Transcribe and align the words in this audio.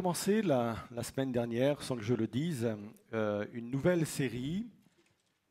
commencé 0.00 0.40
la, 0.40 0.76
semaine 1.02 1.30
dernière, 1.30 1.82
sans 1.82 1.94
que 1.94 2.02
je 2.02 2.14
le 2.14 2.26
dise, 2.26 2.74
euh, 3.12 3.44
une 3.52 3.70
nouvelle 3.70 4.06
série 4.06 4.66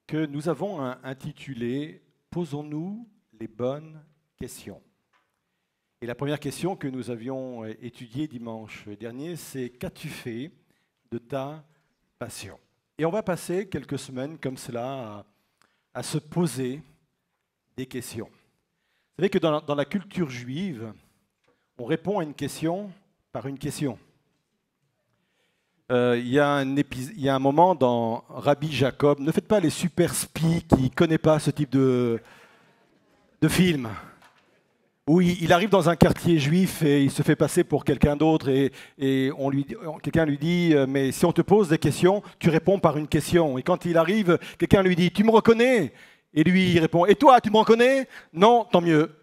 que 0.07 0.25
nous 0.25 0.49
avons 0.49 0.81
intitulée 1.04 2.02
Posons-nous 2.32 3.07
les 3.39 3.47
bonnes 3.47 4.01
questions. 4.36 4.82
Et 6.01 6.07
la 6.07 6.15
première 6.15 6.39
question 6.39 6.75
que 6.75 6.88
nous 6.88 7.11
avions 7.11 7.64
étudiée 7.64 8.27
dimanche 8.27 8.88
dernier, 9.00 9.36
c'est 9.36 9.70
Qu'as-tu 9.70 10.07
fait 10.07 10.52
de 11.11 11.20
ta 11.20 11.63
passion? 12.18 12.59
Et 12.97 13.05
on 13.05 13.11
va 13.11 13.21
passer 13.21 13.70
quelques 13.70 14.00
semaines 14.00 14.39
comme 14.39 14.57
cela 14.57 15.27
à, 15.93 16.02
se 16.02 16.18
poser 16.18 16.81
des 17.77 17.86
questions. 17.86 18.29
Vous 18.29 19.16
savez 19.18 19.29
que 19.29 19.38
dans 19.38 19.75
la 19.75 19.86
culture 19.86 20.32
juive, 20.32 20.91
on 21.77 21.86
répond 21.86 22.18
à 22.18 22.24
une 22.24 22.33
question 22.33 22.91
par 23.32 23.46
une 23.46 23.60
question. 23.60 24.00
Euh, 25.92 26.21
il 26.24 26.28
y, 26.28 26.39
a 26.39 27.36
un 27.36 27.39
moment 27.39 27.74
dans 27.74 28.24
Rabbi 28.30 28.71
Jacob, 28.71 29.20
ne 29.20 29.32
faites 29.32 29.47
pas 29.47 29.60
les 29.60 29.71
super 29.71 30.14
spies 30.14 30.64
qui 30.70 30.84
ne 30.84 30.89
connaissent 30.89 31.18
pas 31.18 31.39
ce 31.39 31.50
type 31.50 31.71
de, 31.71 32.22
de 33.42 33.47
film, 33.47 33.89
où 35.08 35.20
il, 35.20 35.52
arrive 35.52 35.70
dans 35.70 35.89
un 35.89 35.95
quartier 35.95 36.38
juif 36.38 36.83
et 36.83 37.02
il 37.03 37.09
se 37.09 37.23
fait 37.23 37.36
passer 37.36 37.64
pour 37.64 37.83
quelqu'un 37.83 38.16
d'autre 38.16 38.50
et, 38.50 38.72
et 39.00 39.31
on 39.39 39.50
lui, 39.50 39.66
quelqu'un 40.03 40.25
lui 40.25 40.38
dit, 40.38 40.75
euh, 40.75 40.86
mais 40.88 41.11
si 41.11 41.25
on 41.25 41.31
te 41.31 41.42
pose 41.42 41.70
des 41.70 41.80
questions, 41.80 42.22
tu 42.38 42.52
réponds 42.52 42.78
par 42.78 42.95
une 42.95 43.08
question. 43.08 43.58
Et 43.58 43.64
quand 43.64 43.86
il 43.86 43.97
arrive, 43.97 44.38
quelqu'un 44.59 44.83
lui 44.83 44.95
dit, 44.95 45.09
tu 45.09 45.23
me 45.23 45.31
reconnais? 45.31 45.92
Et 46.36 46.44
lui, 46.44 46.73
il 46.73 46.80
répond, 46.80 47.08
et 47.08 47.16
toi, 47.16 47.42
tu 47.42 47.50
me 47.50 47.58
reconnais? 47.58 48.08
Non, 48.31 48.64
tant 48.72 48.81
mieux. 48.81 49.16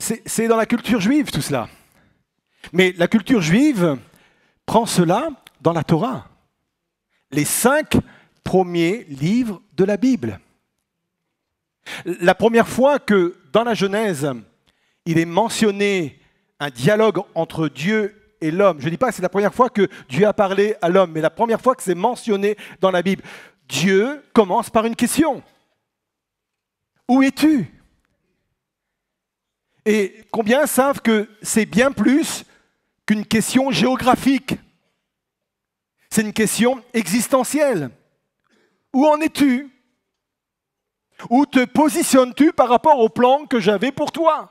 C'est 0.00 0.48
dans 0.48 0.56
la 0.56 0.66
culture 0.66 1.00
juive 1.00 1.30
tout 1.30 1.40
cela. 1.40 1.68
Mais 2.72 2.92
la 2.98 3.06
culture 3.06 3.40
juive 3.40 3.96
prend 4.66 4.86
cela 4.86 5.28
dans 5.60 5.72
la 5.72 5.84
Torah. 5.84 6.28
Les 7.30 7.44
cinq 7.44 7.96
premiers 8.42 9.04
livres 9.04 9.62
de 9.74 9.84
la 9.84 9.96
Bible. 9.96 10.40
La 12.04 12.34
première 12.34 12.68
fois 12.68 12.98
que 12.98 13.36
dans 13.52 13.64
la 13.64 13.74
Genèse, 13.74 14.30
il 15.06 15.18
est 15.18 15.26
mentionné 15.26 16.20
un 16.60 16.70
dialogue 16.70 17.20
entre 17.34 17.68
Dieu 17.68 18.20
et 18.40 18.50
l'homme, 18.50 18.78
je 18.78 18.86
ne 18.86 18.90
dis 18.90 18.96
pas 18.98 19.08
que 19.08 19.14
c'est 19.14 19.22
la 19.22 19.30
première 19.30 19.54
fois 19.54 19.70
que 19.70 19.88
Dieu 20.08 20.26
a 20.26 20.34
parlé 20.34 20.76
à 20.82 20.90
l'homme, 20.90 21.12
mais 21.12 21.22
la 21.22 21.30
première 21.30 21.60
fois 21.60 21.74
que 21.74 21.82
c'est 21.82 21.94
mentionné 21.94 22.56
dans 22.80 22.90
la 22.90 23.00
Bible, 23.00 23.22
Dieu 23.68 24.22
commence 24.34 24.68
par 24.68 24.84
une 24.84 24.96
question. 24.96 25.42
Où 27.08 27.22
es-tu? 27.22 27.72
Et 29.86 30.24
combien 30.30 30.66
savent 30.66 31.00
que 31.00 31.28
c'est 31.40 31.66
bien 31.66 31.90
plus 31.90 32.44
qu'une 33.06 33.26
question 33.26 33.70
géographique. 33.70 34.56
C'est 36.10 36.22
une 36.22 36.32
question 36.32 36.82
existentielle. 36.92 37.90
Où 38.92 39.06
en 39.06 39.20
es-tu? 39.20 39.70
Où 41.30 41.46
te 41.46 41.64
positionnes-tu 41.64 42.52
par 42.52 42.68
rapport 42.68 42.98
au 42.98 43.08
plan 43.08 43.46
que 43.46 43.60
j'avais 43.60 43.92
pour 43.92 44.12
toi? 44.12 44.50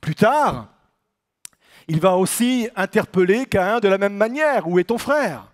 Plus 0.00 0.14
tard, 0.14 0.68
il 1.88 2.00
va 2.00 2.16
aussi 2.16 2.68
interpeller 2.76 3.46
Caïn 3.46 3.80
de 3.80 3.88
la 3.88 3.98
même 3.98 4.16
manière. 4.16 4.68
Où 4.68 4.78
est 4.78 4.84
ton 4.84 4.98
frère? 4.98 5.52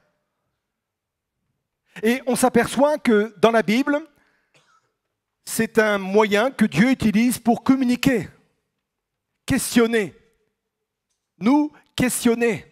Et 2.02 2.22
on 2.26 2.36
s'aperçoit 2.36 2.98
que 2.98 3.34
dans 3.38 3.50
la 3.50 3.62
Bible, 3.62 4.00
c'est 5.44 5.78
un 5.78 5.98
moyen 5.98 6.50
que 6.50 6.64
Dieu 6.64 6.90
utilise 6.90 7.38
pour 7.38 7.62
communiquer, 7.62 8.28
questionner 9.44 10.14
nous 11.42 11.70
questionner. 11.94 12.64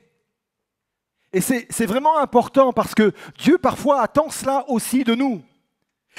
Et 1.32 1.40
c'est 1.40 1.86
vraiment 1.86 2.18
important 2.18 2.72
parce 2.72 2.94
que 2.94 3.12
Dieu 3.38 3.58
parfois 3.58 4.02
attend 4.02 4.30
cela 4.30 4.64
aussi 4.68 5.04
de 5.04 5.14
nous. 5.14 5.42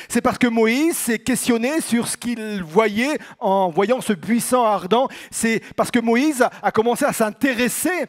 C'est 0.07 0.21
parce 0.21 0.37
que 0.37 0.47
Moïse 0.47 0.95
s'est 0.95 1.19
questionné 1.19 1.81
sur 1.81 2.07
ce 2.07 2.15
qu'il 2.15 2.63
voyait 2.63 3.19
en 3.39 3.69
voyant 3.69 3.99
ce 3.99 4.13
buisson 4.13 4.63
ardent. 4.63 5.09
C'est 5.29 5.61
parce 5.75 5.91
que 5.91 5.99
Moïse 5.99 6.45
a 6.61 6.71
commencé 6.71 7.03
à 7.03 7.11
s'intéresser 7.11 8.05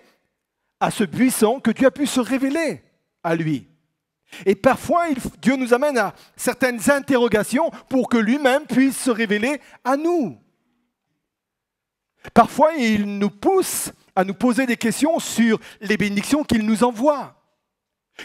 à 0.78 0.90
ce 0.90 1.04
buisson 1.04 1.60
que 1.60 1.72
Dieu 1.72 1.88
a 1.88 1.90
pu 1.90 2.06
se 2.06 2.20
révéler 2.20 2.82
à 3.22 3.34
lui. 3.34 3.68
Et 4.46 4.54
parfois, 4.54 5.06
Dieu 5.40 5.56
nous 5.56 5.74
amène 5.74 5.98
à 5.98 6.14
certaines 6.36 6.90
interrogations 6.90 7.70
pour 7.88 8.08
que 8.08 8.16
lui-même 8.16 8.64
puisse 8.66 8.98
se 8.98 9.10
révéler 9.10 9.60
à 9.84 9.96
nous. 9.96 10.38
Parfois, 12.32 12.74
il 12.74 13.18
nous 13.18 13.30
pousse 13.30 13.92
à 14.14 14.24
nous 14.24 14.34
poser 14.34 14.66
des 14.66 14.76
questions 14.76 15.18
sur 15.18 15.58
les 15.80 15.96
bénédictions 15.96 16.44
qu'il 16.44 16.64
nous 16.64 16.84
envoie. 16.84 17.36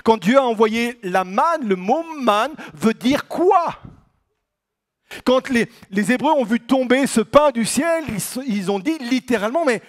Quand 0.03 0.17
Dieu 0.17 0.37
a 0.37 0.43
envoyé 0.43 0.99
la 1.03 1.23
manne, 1.23 1.67
le 1.67 1.75
mot 1.75 2.03
manne 2.19 2.53
veut 2.73 2.93
dire 2.93 3.27
quoi? 3.27 3.81
Quand 5.25 5.49
les, 5.49 5.69
Hébreux 6.11 6.33
ont 6.33 6.43
vu 6.43 6.59
tomber 6.59 7.07
ce 7.07 7.21
pain 7.21 7.51
du 7.51 7.65
ciel, 7.65 8.03
ils, 8.45 8.69
ont 8.69 8.79
dit 8.79 8.97
littéralement, 8.99 9.63
mais, 9.63 9.81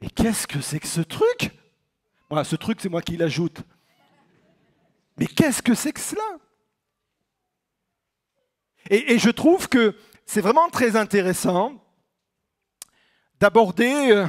mais 0.00 0.08
qu'est-ce 0.08 0.46
que 0.46 0.60
c'est 0.60 0.78
que 0.78 0.86
ce 0.86 1.00
truc? 1.00 1.50
Voilà, 2.30 2.44
ce 2.44 2.54
truc, 2.54 2.78
c'est 2.80 2.88
moi 2.88 3.02
qui 3.02 3.16
l'ajoute. 3.16 3.62
Mais 5.16 5.26
qu'est-ce 5.26 5.62
que 5.62 5.74
c'est 5.74 5.92
que 5.92 6.00
cela? 6.00 6.22
Et, 8.90 9.14
et 9.14 9.18
je 9.18 9.30
trouve 9.30 9.68
que 9.68 9.96
c'est 10.26 10.40
vraiment 10.40 10.68
très 10.68 10.94
intéressant 10.94 11.74
d'aborder 13.40 14.12
euh, 14.12 14.26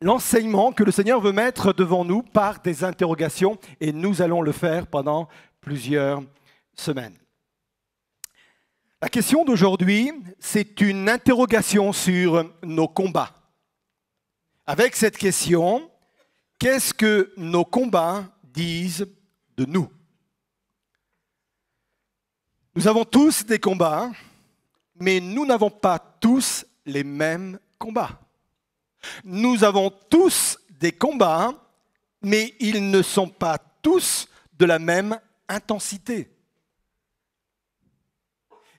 l'enseignement 0.00 0.72
que 0.72 0.84
le 0.84 0.92
Seigneur 0.92 1.20
veut 1.20 1.32
mettre 1.32 1.72
devant 1.72 2.04
nous 2.04 2.22
par 2.22 2.60
des 2.60 2.84
interrogations 2.84 3.58
et 3.80 3.92
nous 3.92 4.22
allons 4.22 4.42
le 4.42 4.52
faire 4.52 4.86
pendant 4.86 5.28
plusieurs 5.60 6.22
semaines. 6.74 7.16
La 9.00 9.08
question 9.08 9.44
d'aujourd'hui, 9.44 10.12
c'est 10.40 10.80
une 10.80 11.08
interrogation 11.08 11.92
sur 11.92 12.44
nos 12.62 12.88
combats. 12.88 13.32
Avec 14.66 14.96
cette 14.96 15.16
question, 15.16 15.88
qu'est-ce 16.58 16.92
que 16.92 17.32
nos 17.36 17.64
combats 17.64 18.24
disent 18.42 19.06
de 19.56 19.64
nous? 19.64 19.88
Nous 22.74 22.86
avons 22.86 23.04
tous 23.04 23.44
des 23.46 23.58
combats, 23.58 24.10
mais 25.00 25.20
nous 25.20 25.46
n'avons 25.46 25.70
pas 25.70 25.98
tous 25.98 26.64
les 26.84 27.04
mêmes 27.04 27.58
combats. 27.78 28.20
Nous 29.24 29.64
avons 29.64 29.90
tous 30.10 30.58
des 30.70 30.92
combats, 30.92 31.54
mais 32.22 32.54
ils 32.60 32.90
ne 32.90 33.02
sont 33.02 33.28
pas 33.28 33.58
tous 33.82 34.28
de 34.58 34.64
la 34.64 34.78
même 34.78 35.18
intensité. 35.48 36.30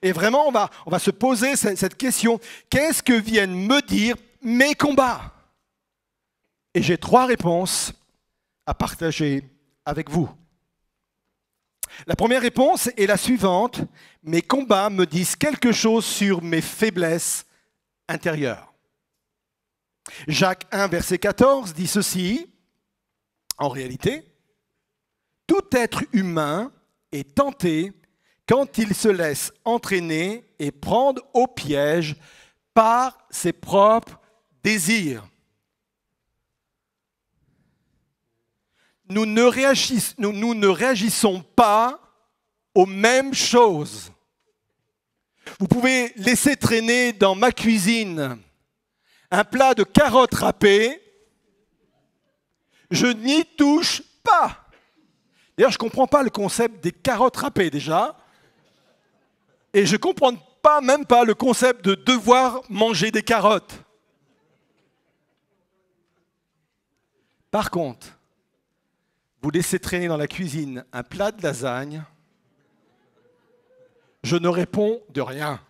Et 0.02 0.12
vraiment, 0.12 0.48
on 0.48 0.50
va, 0.50 0.70
on 0.86 0.90
va 0.90 0.98
se 0.98 1.10
poser 1.10 1.56
cette 1.56 1.96
question, 1.96 2.40
qu'est-ce 2.70 3.02
que 3.02 3.12
viennent 3.12 3.54
me 3.54 3.82
dire 3.86 4.16
mes 4.42 4.74
combats? 4.74 5.34
Et 6.72 6.82
j'ai 6.82 6.96
trois 6.96 7.26
réponses 7.26 7.92
à 8.64 8.72
partager 8.72 9.44
avec 9.84 10.08
vous. 10.08 10.30
La 12.06 12.16
première 12.16 12.40
réponse 12.40 12.88
est 12.96 13.06
la 13.06 13.16
suivante, 13.16 13.80
mes 14.22 14.42
combats 14.42 14.88
me 14.88 15.04
disent 15.04 15.36
quelque 15.36 15.72
chose 15.72 16.06
sur 16.06 16.42
mes 16.42 16.62
faiblesses 16.62 17.44
intérieures. 18.08 18.69
Jacques 20.28 20.66
1, 20.72 20.88
verset 20.88 21.18
14 21.18 21.74
dit 21.74 21.86
ceci, 21.86 22.46
en 23.58 23.68
réalité, 23.68 24.24
tout 25.46 25.64
être 25.72 26.02
humain 26.12 26.72
est 27.12 27.34
tenté 27.34 27.92
quand 28.46 28.78
il 28.78 28.94
se 28.94 29.08
laisse 29.08 29.52
entraîner 29.64 30.44
et 30.58 30.72
prendre 30.72 31.22
au 31.34 31.46
piège 31.46 32.16
par 32.74 33.18
ses 33.30 33.52
propres 33.52 34.18
désirs. 34.62 35.26
Nous 39.08 39.26
ne, 39.26 39.42
réagissons, 40.68 41.42
pas 41.56 42.00
aux 42.74 42.86
mêmes 42.86 43.34
choses. 43.34 44.12
Vous 45.58 45.66
pouvez 45.66 46.12
laisser 46.16 46.56
traîner 46.56 47.12
dans 47.12 47.34
ma 47.34 47.50
cuisine 47.50 48.38
un 49.30 49.44
plat 49.44 49.74
de 49.74 49.84
carottes 49.84 50.34
râpées, 50.34 51.00
je 52.90 53.06
n'y 53.06 53.44
touche 53.44 54.02
pas. 54.22 54.66
D'ailleurs, 55.56 55.70
je 55.70 55.76
ne 55.76 55.80
comprends 55.80 56.06
pas 56.06 56.22
le 56.22 56.30
concept 56.30 56.82
des 56.82 56.92
carottes 56.92 57.36
râpées 57.36 57.70
déjà. 57.70 58.16
Et 59.72 59.86
je 59.86 59.92
ne 59.92 59.98
comprends 59.98 60.34
pas 60.62 60.80
même 60.80 61.06
pas 61.06 61.24
le 61.24 61.34
concept 61.34 61.84
de 61.84 61.94
devoir 61.94 62.62
manger 62.68 63.10
des 63.10 63.22
carottes. 63.22 63.74
Par 67.50 67.70
contre, 67.70 68.18
vous 69.42 69.50
laissez 69.50 69.78
traîner 69.78 70.08
dans 70.08 70.16
la 70.16 70.26
cuisine 70.26 70.84
un 70.92 71.02
plat 71.02 71.32
de 71.32 71.42
lasagne, 71.42 72.04
je 74.22 74.36
ne 74.36 74.48
réponds 74.48 75.00
de 75.10 75.20
rien. 75.20 75.60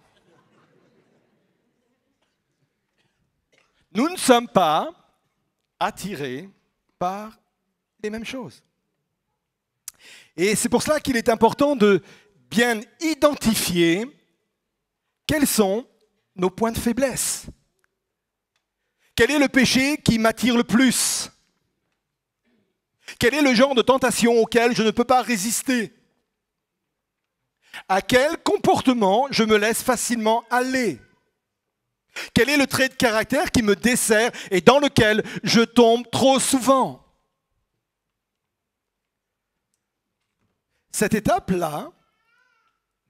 Nous 3.93 4.09
ne 4.09 4.17
sommes 4.17 4.49
pas 4.49 4.93
attirés 5.79 6.49
par 6.99 7.39
les 8.03 8.11
mêmes 8.11 8.25
choses. 8.25 8.63
Et 10.37 10.55
c'est 10.55 10.69
pour 10.69 10.83
cela 10.83 11.01
qu'il 11.01 11.17
est 11.17 11.29
important 11.29 11.77
de 11.77 12.03
bien 12.51 12.81
identifier 13.01 14.07
quels 15.27 15.47
sont 15.47 15.87
nos 16.37 16.51
points 16.51 16.73
de 16.73 16.79
faiblesse. 16.79 17.47
Quel 19.15 19.31
est 19.33 19.39
le 19.39 19.49
péché 19.49 19.99
qui 19.99 20.19
m'attire 20.19 20.57
le 20.57 20.65
plus? 20.65 21.31
Quel 23.19 23.35
est 23.35 23.43
le 23.43 23.55
genre 23.55 23.75
de 23.75 23.83
tentation 23.83 24.33
auquel 24.39 24.75
je 24.75 24.83
ne 24.83 24.91
peux 24.91 25.05
pas 25.05 25.23
résister? 25.23 25.93
À 27.89 28.03
quel 28.03 28.39
comportement 28.43 29.27
je 29.31 29.45
me 29.45 29.57
laisse 29.57 29.83
facilement 29.83 30.45
aller? 30.51 31.01
Quel 32.35 32.49
est 32.49 32.57
le 32.57 32.67
trait 32.67 32.89
de 32.89 32.95
caractère 32.95 33.51
qui 33.51 33.63
me 33.63 33.77
dessert 33.77 34.31
et 34.51 34.61
dans 34.61 34.79
lequel 34.79 35.23
je 35.43 35.61
tombe 35.61 36.09
trop 36.11 36.39
souvent? 36.39 37.05
Cette 40.93 41.15
étape-là, 41.15 41.91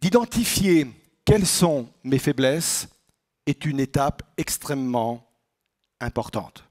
d'identifier 0.01 0.87
quelles 1.25 1.47
sont 1.47 1.89
mes 2.05 2.19
faiblesses, 2.19 2.89
est 3.47 3.65
une 3.65 3.81
étape 3.81 4.23
extrêmement 4.37 5.27
importante. 6.01 6.65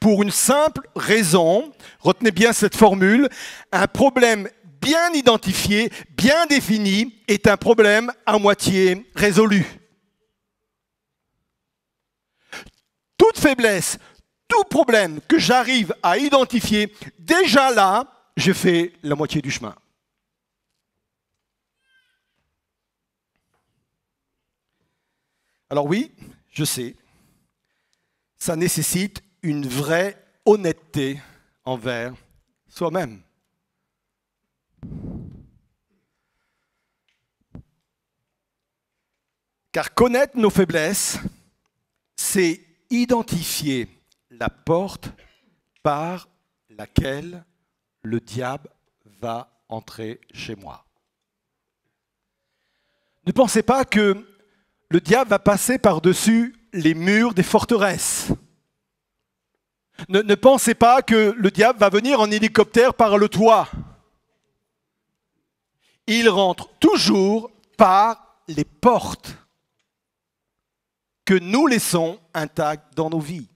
Pour 0.00 0.22
une 0.22 0.30
simple 0.30 0.88
raison, 0.96 1.72
retenez 2.00 2.30
bien 2.30 2.52
cette 2.52 2.76
formule, 2.76 3.28
un 3.72 3.86
problème 3.86 4.48
bien 4.80 5.12
identifié, 5.12 5.90
bien 6.16 6.46
défini, 6.46 7.20
est 7.28 7.46
un 7.46 7.56
problème 7.56 8.12
à 8.24 8.38
moitié 8.38 9.06
résolu. 9.14 9.66
Toute 13.16 13.38
faiblesse, 13.38 13.98
tout 14.48 14.64
problème 14.64 15.20
que 15.26 15.38
j'arrive 15.38 15.94
à 16.02 16.18
identifier, 16.18 16.92
déjà 17.18 17.70
là, 17.70 18.04
je 18.36 18.52
fais 18.52 18.92
la 19.02 19.14
moitié 19.14 19.40
du 19.40 19.50
chemin. 19.50 19.74
Alors 25.68 25.86
oui, 25.86 26.12
je 26.52 26.64
sais, 26.64 26.94
ça 28.38 28.54
nécessite 28.54 29.22
une 29.42 29.66
vraie 29.66 30.16
honnêteté 30.44 31.20
envers 31.64 32.14
soi-même. 32.68 33.22
Car 39.72 39.92
connaître 39.92 40.38
nos 40.38 40.50
faiblesses, 40.50 41.18
c'est 42.14 42.65
identifier 42.90 43.88
la 44.30 44.48
porte 44.48 45.10
par 45.82 46.28
laquelle 46.70 47.44
le 48.02 48.20
diable 48.20 48.68
va 49.20 49.50
entrer 49.68 50.20
chez 50.32 50.54
moi. 50.56 50.84
Ne 53.26 53.32
pensez 53.32 53.62
pas 53.62 53.84
que 53.84 54.24
le 54.88 55.00
diable 55.00 55.30
va 55.30 55.38
passer 55.38 55.78
par-dessus 55.78 56.54
les 56.72 56.94
murs 56.94 57.34
des 57.34 57.42
forteresses. 57.42 58.28
Ne, 60.08 60.20
ne, 60.20 60.34
pensez 60.34 60.74
pas 60.74 61.02
que 61.02 61.34
le 61.36 61.50
diable 61.50 61.78
va 61.78 61.88
venir 61.88 62.20
en 62.20 62.30
hélicoptère 62.30 62.94
par 62.94 63.16
le 63.16 63.28
toit. 63.28 63.68
Il 66.06 66.28
rentre 66.28 66.68
toujours 66.78 67.50
par 67.76 68.42
les 68.46 68.64
portes 68.64 69.34
que 71.26 71.34
nous 71.34 71.66
laissons 71.66 72.18
intactes 72.32 72.96
dans 72.96 73.10
nos 73.10 73.20
vies. 73.20 73.48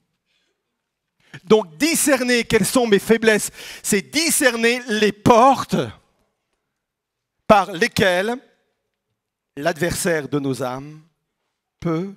Donc 1.45 1.77
discerner 1.79 2.45
quelles 2.45 2.67
sont 2.67 2.87
mes 2.87 2.99
faiblesses, 2.99 3.51
c'est 3.83 4.03
discerner 4.03 4.83
les 4.89 5.13
portes 5.13 5.77
par 7.47 7.73
lesquelles 7.73 8.37
l'adversaire 9.57 10.29
de 10.29 10.39
nos 10.39 10.63
âmes 10.63 11.01
peut 11.79 12.15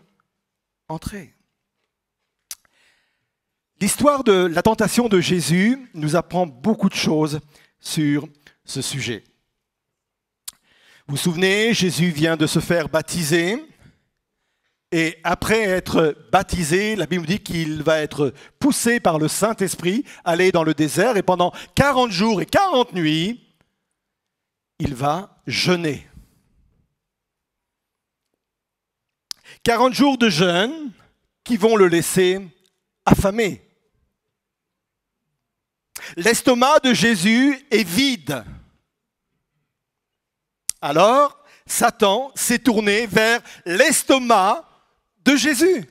entrer. 0.88 1.34
L'histoire 3.80 4.24
de 4.24 4.46
la 4.46 4.62
tentation 4.62 5.10
de 5.10 5.20
Jésus 5.20 5.90
nous 5.94 6.16
apprend 6.16 6.48
beaucoup 6.48 6.90
de 6.90 6.96
choses 6.96 7.40
sur 7.80 8.28
ce 8.64 8.82
sujet. 8.82 9.24
Vous 11.08 11.16
vous 11.16 11.18
souvenez, 11.18 11.74
Jésus 11.74 12.10
vient 12.10 12.38
de 12.38 12.48
se 12.48 12.60
faire 12.60 12.88
baptiser. 12.88 13.62
Et 14.96 15.18
après 15.24 15.62
être 15.62 16.16
baptisé, 16.32 16.96
la 16.96 17.08
Bible 17.08 17.26
dit 17.26 17.40
qu'il 17.40 17.82
va 17.82 17.98
être 17.98 18.32
poussé 18.60 19.00
par 19.00 19.18
le 19.18 19.28
Saint-Esprit, 19.28 20.06
aller 20.24 20.52
dans 20.52 20.64
le 20.64 20.76
désert, 20.76 21.18
et 21.18 21.24
pendant 21.24 21.52
40 21.74 22.12
jours 22.12 22.44
et 22.44 22.46
40 22.46 22.94
nuits, 22.94 23.44
il 24.78 24.94
va 24.94 25.42
jeûner. 25.48 26.08
40 29.64 29.96
jours 29.96 30.20
de 30.20 30.30
jeûne 30.30 30.92
qui 31.44 31.58
vont 31.58 31.76
le 31.76 31.88
laisser 31.88 32.40
affamé. 33.04 33.68
L'estomac 36.18 36.82
de 36.84 36.94
Jésus 36.94 37.66
est 37.72 37.84
vide. 37.84 38.46
Alors, 40.82 41.44
Satan 41.66 42.32
s'est 42.36 42.60
tourné 42.60 43.08
vers 43.08 43.42
l'estomac 43.66 44.70
de 45.24 45.36
Jésus. 45.36 45.90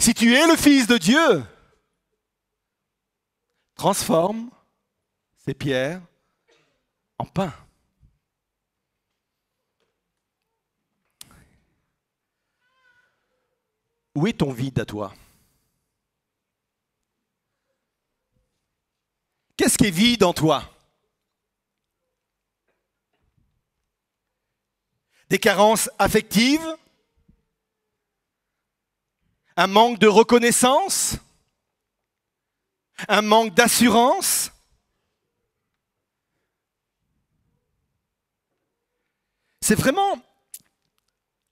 Si 0.00 0.14
tu 0.14 0.34
es 0.34 0.46
le 0.46 0.56
Fils 0.56 0.86
de 0.86 0.98
Dieu, 0.98 1.44
transforme 3.74 4.50
ces 5.36 5.54
pierres 5.54 6.02
en 7.18 7.26
pain. 7.26 7.52
Où 14.14 14.26
est 14.26 14.38
ton 14.38 14.52
vide 14.52 14.78
à 14.78 14.84
toi? 14.84 15.12
Qu'est-ce 19.56 19.78
qui 19.78 19.86
est 19.86 19.90
vide 19.90 20.22
en 20.24 20.32
toi? 20.32 20.70
Des 25.28 25.38
carences 25.38 25.90
affectives? 25.98 26.76
Un 29.56 29.66
manque 29.68 29.98
de 29.98 30.08
reconnaissance? 30.08 31.16
Un 33.08 33.22
manque 33.22 33.54
d'assurance? 33.54 34.50
C'est 39.60 39.74
vraiment 39.74 40.18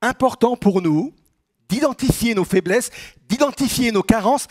important 0.01 0.57
pour 0.57 0.83
nous 0.83 1.15
d'identifier 1.69 2.35
nos 2.35 2.45
faiblesses, 2.45 2.91
d'identifier 3.29 3.93
nos 3.93 4.03
carences, 4.03 4.47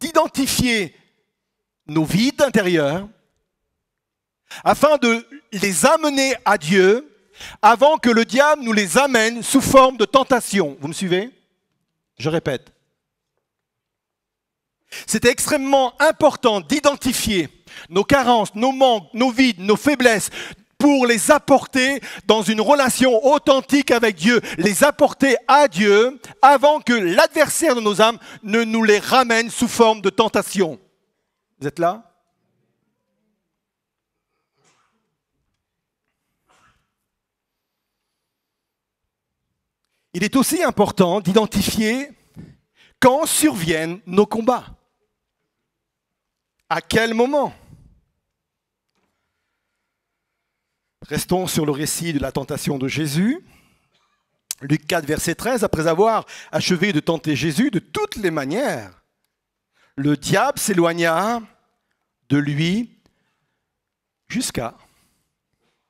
d'identifier 0.00 0.96
nos 1.86 2.04
vides 2.04 2.40
intérieurs, 2.40 3.06
afin 4.64 4.96
de 4.96 5.26
les 5.52 5.84
amener 5.84 6.34
à 6.44 6.56
Dieu 6.56 7.12
avant 7.60 7.98
que 7.98 8.08
le 8.08 8.24
diable 8.24 8.62
nous 8.62 8.72
les 8.72 8.96
amène 8.96 9.42
sous 9.42 9.60
forme 9.60 9.96
de 9.96 10.04
tentation. 10.04 10.76
Vous 10.80 10.88
me 10.88 10.94
suivez? 10.94 11.30
Je 12.18 12.30
répète. 12.30 12.75
C'est 15.06 15.24
extrêmement 15.24 15.92
important 16.00 16.60
d'identifier 16.60 17.48
nos 17.90 18.04
carences, 18.04 18.54
nos 18.54 18.72
manques, 18.72 19.08
nos 19.12 19.30
vides, 19.30 19.60
nos 19.60 19.76
faiblesses, 19.76 20.30
pour 20.78 21.06
les 21.06 21.30
apporter 21.30 22.00
dans 22.26 22.42
une 22.42 22.60
relation 22.60 23.24
authentique 23.26 23.90
avec 23.90 24.16
Dieu, 24.16 24.40
les 24.58 24.84
apporter 24.84 25.36
à 25.48 25.68
Dieu 25.68 26.20
avant 26.42 26.80
que 26.80 26.92
l'adversaire 26.92 27.74
de 27.74 27.80
nos 27.80 28.02
âmes 28.02 28.18
ne 28.42 28.62
nous 28.62 28.84
les 28.84 28.98
ramène 28.98 29.50
sous 29.50 29.68
forme 29.68 30.00
de 30.00 30.10
tentation. 30.10 30.78
Vous 31.58 31.66
êtes 31.66 31.78
là? 31.78 32.02
Il 40.12 40.24
est 40.24 40.36
aussi 40.36 40.62
important 40.62 41.20
d'identifier 41.20 42.10
quand 43.00 43.26
surviennent 43.26 44.00
nos 44.06 44.24
combats. 44.24 44.75
À 46.68 46.80
quel 46.80 47.14
moment 47.14 47.54
Restons 51.02 51.46
sur 51.46 51.64
le 51.64 51.70
récit 51.70 52.12
de 52.12 52.18
la 52.18 52.32
tentation 52.32 52.78
de 52.78 52.88
Jésus. 52.88 53.46
Luc 54.60 54.86
4, 54.86 55.06
verset 55.06 55.36
13, 55.36 55.62
après 55.62 55.86
avoir 55.86 56.26
achevé 56.50 56.92
de 56.92 56.98
tenter 56.98 57.36
Jésus 57.36 57.70
de 57.70 57.78
toutes 57.78 58.16
les 58.16 58.32
manières, 58.32 59.02
le 59.94 60.16
diable 60.16 60.58
s'éloigna 60.58 61.42
de 62.28 62.38
lui 62.38 62.90
jusqu'à 64.28 64.74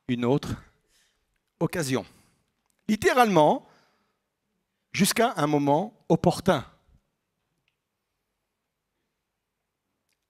une 0.09 0.26
autre 0.26 0.54
occasion. 1.61 2.04
Littéralement, 2.88 3.66
jusqu'à 4.92 5.33
un 5.37 5.47
moment 5.47 5.95
opportun. 6.09 6.66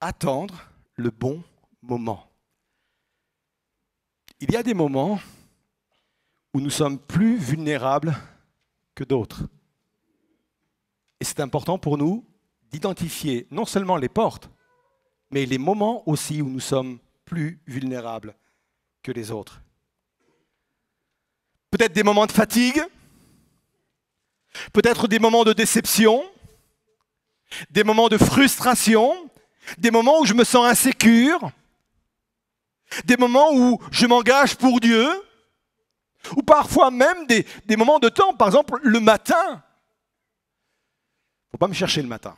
Attendre 0.00 0.70
le 0.96 1.10
bon 1.10 1.42
moment. 1.82 2.30
Il 4.40 4.50
y 4.50 4.56
a 4.56 4.62
des 4.62 4.74
moments 4.74 5.18
où 6.52 6.60
nous 6.60 6.70
sommes 6.70 6.98
plus 6.98 7.36
vulnérables 7.36 8.16
que 8.94 9.04
d'autres. 9.04 9.42
Et 11.20 11.24
c'est 11.24 11.40
important 11.40 11.78
pour 11.78 11.96
nous 11.98 12.24
d'identifier 12.70 13.46
non 13.50 13.64
seulement 13.64 13.96
les 13.96 14.08
portes, 14.08 14.50
mais 15.30 15.46
les 15.46 15.58
moments 15.58 16.08
aussi 16.08 16.42
où 16.42 16.48
nous 16.48 16.60
sommes 16.60 16.98
plus 17.24 17.60
vulnérables 17.66 18.34
que 19.02 19.12
les 19.12 19.30
autres. 19.30 19.62
Peut-être 21.70 21.92
des 21.92 22.02
moments 22.02 22.26
de 22.26 22.32
fatigue, 22.32 22.82
peut-être 24.72 25.08
des 25.08 25.18
moments 25.18 25.44
de 25.44 25.52
déception, 25.52 26.24
des 27.70 27.84
moments 27.84 28.08
de 28.08 28.18
frustration, 28.18 29.30
des 29.78 29.90
moments 29.90 30.20
où 30.20 30.26
je 30.26 30.34
me 30.34 30.44
sens 30.44 30.66
insécure, 30.66 31.50
des 33.04 33.16
moments 33.16 33.52
où 33.52 33.78
je 33.90 34.06
m'engage 34.06 34.56
pour 34.56 34.80
Dieu, 34.80 35.08
ou 36.34 36.42
parfois 36.42 36.90
même 36.90 37.26
des, 37.26 37.76
moments 37.76 37.98
de 37.98 38.08
temps, 38.08 38.34
par 38.34 38.48
exemple 38.48 38.78
le 38.82 39.00
matin. 39.00 39.34
Il 39.48 41.48
ne 41.48 41.50
faut 41.52 41.58
pas 41.58 41.68
me 41.68 41.74
chercher 41.74 42.02
le 42.02 42.08
matin. 42.08 42.36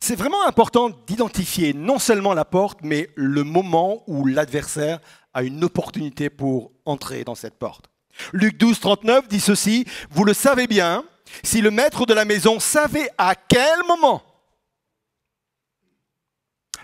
C'est 0.00 0.16
vraiment 0.16 0.44
important 0.48 0.90
d'identifier 0.90 1.74
non 1.74 2.00
seulement 2.00 2.34
la 2.34 2.44
porte, 2.44 2.80
mais 2.82 3.08
le 3.14 3.44
moment 3.44 4.02
où 4.08 4.26
l'adversaire 4.26 4.98
a 5.34 5.42
une 5.42 5.64
opportunité 5.64 6.30
pour 6.30 6.72
entrer 6.84 7.24
dans 7.24 7.34
cette 7.34 7.58
porte. 7.58 7.90
Luc 8.32 8.58
12, 8.58 8.80
39 8.80 9.28
dit 9.28 9.40
ceci, 9.40 9.86
vous 10.10 10.24
le 10.24 10.34
savez 10.34 10.66
bien, 10.66 11.04
si 11.42 11.60
le 11.60 11.70
maître 11.70 12.06
de 12.06 12.14
la 12.14 12.24
maison 12.24 12.60
savait 12.60 13.10
à 13.18 13.34
quel 13.34 13.82
moment 13.88 14.22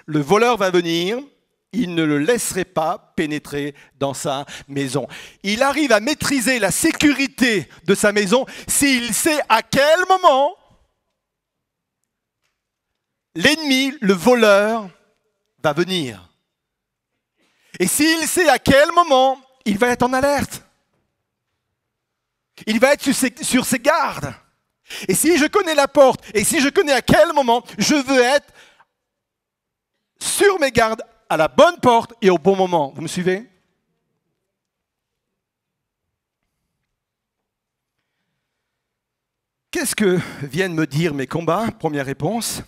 le 0.07 0.21
voleur 0.21 0.57
va 0.57 0.71
venir, 0.71 1.19
il 1.75 1.95
ne 1.95 2.03
le 2.03 2.19
laisserait 2.19 2.65
pas 2.65 3.13
pénétrer 3.15 3.75
dans 3.99 4.15
sa 4.15 4.47
maison. 4.67 5.07
Il 5.43 5.63
arrive 5.63 5.93
à 5.93 6.01
maîtriser 6.01 6.59
la 6.59 6.71
sécurité 6.71 7.69
de 7.85 7.95
sa 7.95 8.13
maison 8.13 8.47
s'il 8.67 9.13
sait 9.13 9.41
à 9.51 9.63
quel 9.63 9.99
moment 10.09 10.57
l'ennemi, 13.35 13.93
le 14.01 14.15
voleur, 14.15 14.89
va 15.63 15.73
venir. 15.75 16.28
Et 17.79 17.87
s'il 17.87 18.27
sait 18.27 18.49
à 18.49 18.59
quel 18.59 18.91
moment, 18.93 19.41
il 19.65 19.79
va 19.79 19.89
être 19.89 20.03
en 20.03 20.13
alerte. 20.13 20.63
Il 22.67 22.81
va 22.81 22.93
être 22.93 23.03
sur 23.43 23.65
ses, 23.65 23.79
gardes. 23.79 24.35
Et 25.07 25.15
si 25.15 25.37
je 25.39 25.47
connais 25.47 25.75
la 25.75 25.87
porte, 25.87 26.25
et 26.35 26.45
si 26.45 26.61
je 26.61 26.69
connais 26.69 26.93
à 26.93 27.03
quel 27.03 27.33
moment, 27.33 27.63
je 27.79 27.95
veux 27.95 28.21
être 28.21 28.53
sur 30.19 30.59
mes 30.59 30.73
gardes, 30.73 31.03
à 31.29 31.37
la 31.37 31.47
bonne 31.47 31.79
porte 31.79 32.15
et 32.23 32.31
au 32.31 32.39
bon 32.39 32.57
moment. 32.57 32.93
Vous 32.97 33.03
me 33.03 33.09
suivez? 33.09 33.49
Qu'est-ce 39.71 39.95
que 39.95 40.19
viennent 40.43 40.75
me 40.75 40.87
dire 40.87 41.13
mes 41.15 41.27
combats? 41.27 41.71
Première 41.79 42.07
réponse. 42.07 42.63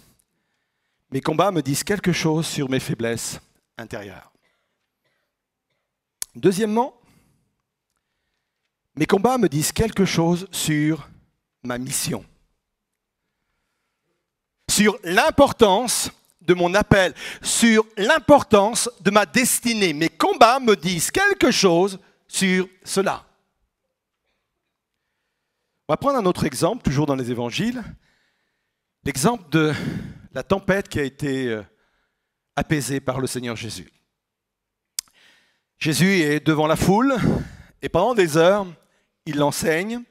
Mes 1.11 1.23
combats 1.23 1.51
me 1.51 1.63
disent 1.63 1.83
quelque 1.83 2.13
chose 2.13 2.47
sur 2.47 2.69
mes 2.69 2.79
faiblesses 2.79 3.41
intérieures. 3.79 4.30
Deuxièmement, 6.35 6.95
mes 8.95 9.07
combats 9.07 9.39
me 9.39 9.49
disent 9.49 9.73
quelque 9.73 10.05
chose 10.05 10.47
sur 10.51 11.09
ma 11.63 11.79
mission, 11.79 12.25
sur 14.69 14.99
l'importance 15.03 16.11
de 16.41 16.55
mon 16.55 16.75
appel, 16.75 17.15
sur 17.43 17.85
l'importance 17.97 18.91
de 19.01 19.11
ma 19.11 19.27
destinée. 19.27 19.93
Mes 19.93 20.09
combats 20.09 20.61
me 20.61 20.75
disent 20.75 21.11
quelque 21.11 21.51
chose 21.51 21.99
sur 22.27 22.69
cela. 22.85 23.25
On 25.89 25.93
va 25.93 25.97
prendre 25.97 26.19
un 26.19 26.27
autre 26.27 26.45
exemple, 26.45 26.83
toujours 26.83 27.07
dans 27.07 27.17
les 27.17 27.31
évangiles, 27.31 27.83
l'exemple 29.05 29.49
de 29.51 29.73
la 30.33 30.43
tempête 30.43 30.89
qui 30.89 31.01
a 31.01 31.03
été 31.03 31.49
euh, 31.49 31.63
apaisée 32.55 33.01
par 33.01 33.21
le 33.21 33.27
Seigneur 33.27 33.57
Jésus. 33.57 33.91
Jésus 35.81 36.21
est 36.21 36.47
devant 36.47 36.67
la 36.67 36.77
foule 36.77 37.17
et 37.81 37.89
pendant 37.89 38.13
des 38.13 38.37
heures, 38.37 38.67
il 39.25 39.43
enseigne 39.43 40.03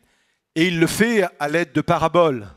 et 0.55 0.65
il 0.65 0.79
le 0.79 0.87
fait 0.87 1.23
à 1.39 1.47
l'aide 1.47 1.73
de 1.73 1.81
paraboles. 1.81 2.47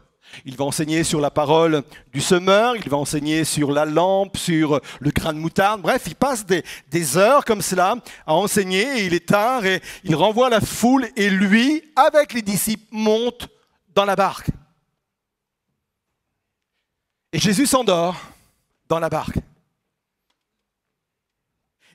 Il 0.47 0.57
va 0.57 0.65
enseigner 0.65 1.05
sur 1.05 1.21
la 1.21 1.31
parole 1.31 1.83
du 2.11 2.23
semeur, 2.23 2.75
il 2.75 2.89
va 2.89 2.97
enseigner 2.97 3.45
sur 3.45 3.71
la 3.71 3.85
lampe, 3.85 4.39
sur 4.39 4.81
le 4.99 5.11
grain 5.11 5.35
de 5.35 5.39
moutarde. 5.39 5.83
Bref, 5.83 6.05
il 6.07 6.15
passe 6.15 6.47
des, 6.47 6.65
des, 6.89 7.19
heures 7.19 7.45
comme 7.45 7.61
cela 7.61 7.97
à 8.27 8.33
enseigner 8.33 9.01
et 9.01 9.05
il 9.05 9.13
est 9.13 9.29
tard 9.29 9.67
et 9.67 9.83
il 10.05 10.15
renvoie 10.15 10.49
la 10.49 10.63
foule 10.63 11.07
et 11.15 11.29
lui, 11.29 11.85
avec 11.95 12.33
les 12.33 12.41
disciples, 12.41 12.87
monte 12.93 13.47
dans 13.95 14.07
la 14.07 14.17
barque. 14.17 14.49
Et 17.35 17.39
Jésus 17.39 17.67
s'endort 17.67 18.17
dans 18.89 18.99
la 18.99 19.11
barque. 19.11 19.37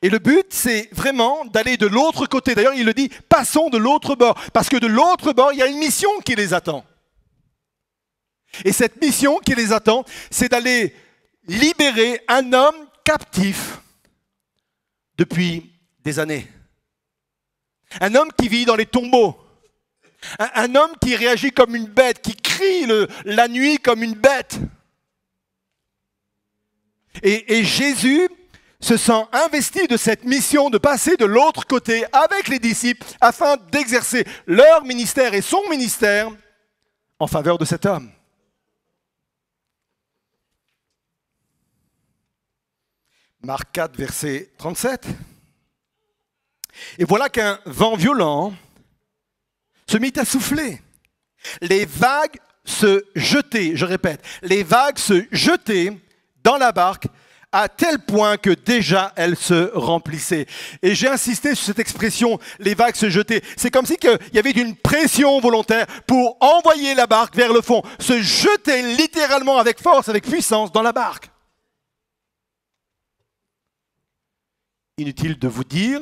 Et 0.02 0.10
le 0.10 0.20
but, 0.20 0.46
c'est 0.50 0.90
vraiment 0.92 1.46
d'aller 1.46 1.78
de 1.78 1.88
l'autre 1.88 2.28
côté. 2.28 2.54
D'ailleurs, 2.54 2.76
il 2.76 2.86
le 2.86 2.94
dit, 2.94 3.10
passons 3.30 3.70
de 3.70 3.78
l'autre 3.78 4.16
bord. 4.16 4.36
Parce 4.54 4.70
que 4.70 4.78
de 4.78 4.88
l'autre 4.88 5.34
bord, 5.34 5.54
il 5.54 5.60
y 5.60 5.64
a 5.64 5.68
une 5.68 5.80
mission 5.80 6.10
qui 6.24 6.36
les 6.36 6.54
attend. 6.54 6.86
Et 8.64 8.72
cette 8.72 9.02
mission 9.02 9.40
qui 9.40 9.56
les 9.56 9.74
attend, 9.74 10.06
c'est 10.30 10.50
d'aller 10.50 10.96
libérer 11.48 12.22
un 12.28 12.54
homme 12.54 12.76
captif 13.04 13.80
depuis 15.18 15.72
des 16.04 16.20
années. 16.20 16.48
Un 18.00 18.14
homme 18.16 18.30
qui 18.38 18.48
vit 18.50 18.66
dans 18.66 18.76
les 18.76 18.86
tombeaux. 18.86 19.36
Un, 20.40 20.76
homme 20.76 20.94
qui 21.02 21.16
réagit 21.16 21.52
comme 21.52 21.76
une 21.76 21.86
bête, 21.86 22.22
qui 22.22 22.36
crie 22.36 22.86
la 23.24 23.48
nuit 23.48 23.78
comme 23.78 24.04
une 24.04 24.16
bête. 24.16 24.60
et 27.24 27.64
Jésus 27.64 28.28
se 28.80 28.96
sent 28.98 29.26
investi 29.32 29.88
de 29.88 29.98
cette 29.98 30.24
mission 30.24 30.70
de 30.70 30.78
passer 30.78 31.18
de 31.18 31.26
l'autre 31.26 31.66
côté 31.66 32.06
avec 32.14 32.48
les 32.48 32.60
disciples 32.60 33.06
afin 33.20 33.58
d'exercer 33.72 34.26
leur 34.46 34.84
ministère 34.84 35.34
et 35.34 35.42
son 35.42 35.68
ministère 35.70 36.30
en 37.20 37.28
faveur 37.28 37.58
de 37.58 37.66
cet 37.66 37.86
homme. 37.86 38.12
Marc 43.42 43.72
4, 43.72 43.96
verset 43.96 44.52
37. 44.58 45.08
Et 47.00 47.06
voilà 47.06 47.30
qu'un 47.30 47.60
vent 47.66 47.96
violent 47.96 48.54
se 49.90 49.98
mit 49.98 50.14
à 50.18 50.26
souffler. 50.26 50.82
Les 51.62 51.86
vagues 51.86 52.40
se 52.66 53.06
jetaient, 53.16 53.76
je 53.76 53.86
répète, 53.86 54.24
les 54.42 54.64
vagues 54.64 54.98
se 54.98 55.26
jetaient 55.32 55.98
dans 56.44 56.58
la 56.58 56.72
barque 56.72 57.08
à 57.52 57.70
tel 57.70 58.00
point 58.00 58.38
que 58.38 58.50
déjà 58.50 59.14
elle 59.16 59.36
se 59.36 59.72
remplissait. 59.74 60.46
Et 60.82 60.96
j'ai 60.96 61.08
insisté 61.08 61.56
sur 61.56 61.66
cette 61.66 61.80
expression, 61.80 62.40
les 62.60 62.76
vagues 62.76 62.96
se 62.96 63.10
jetaient. 63.10 63.42
C'est 63.56 63.72
comme 63.72 63.86
si 63.86 63.98
il 64.02 64.36
y 64.36 64.40
avait 64.40 64.52
une 64.52 64.76
pression 64.76 65.40
volontaire 65.40 65.88
pour 66.06 66.38
envoyer 66.42 66.94
la 66.94 67.08
barque 67.08 67.36
vers 67.36 67.54
le 67.54 67.62
fond, 67.62 67.82
se 68.00 68.22
jeter 68.22 68.96
littéralement 68.96 69.58
avec 69.58 69.82
force, 69.82 70.10
avec 70.10 70.26
puissance 70.26 70.72
dans 70.72 70.82
la 70.82 70.92
barque. 70.92 71.32
Inutile 75.00 75.38
de 75.38 75.48
vous 75.48 75.64
dire 75.64 76.02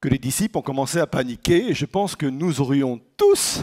que 0.00 0.08
les 0.08 0.18
disciples 0.18 0.58
ont 0.58 0.62
commencé 0.62 0.98
à 0.98 1.06
paniquer, 1.06 1.70
et 1.70 1.74
je 1.74 1.86
pense 1.86 2.16
que 2.16 2.26
nous 2.26 2.60
aurions 2.60 3.00
tous 3.16 3.62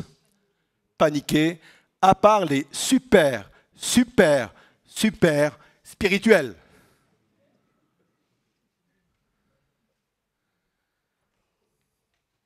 paniqué, 0.98 1.60
à 2.02 2.16
part 2.16 2.46
les 2.46 2.66
super, 2.72 3.52
super, 3.76 4.54
super 4.86 5.59
spirituel. 5.90 6.56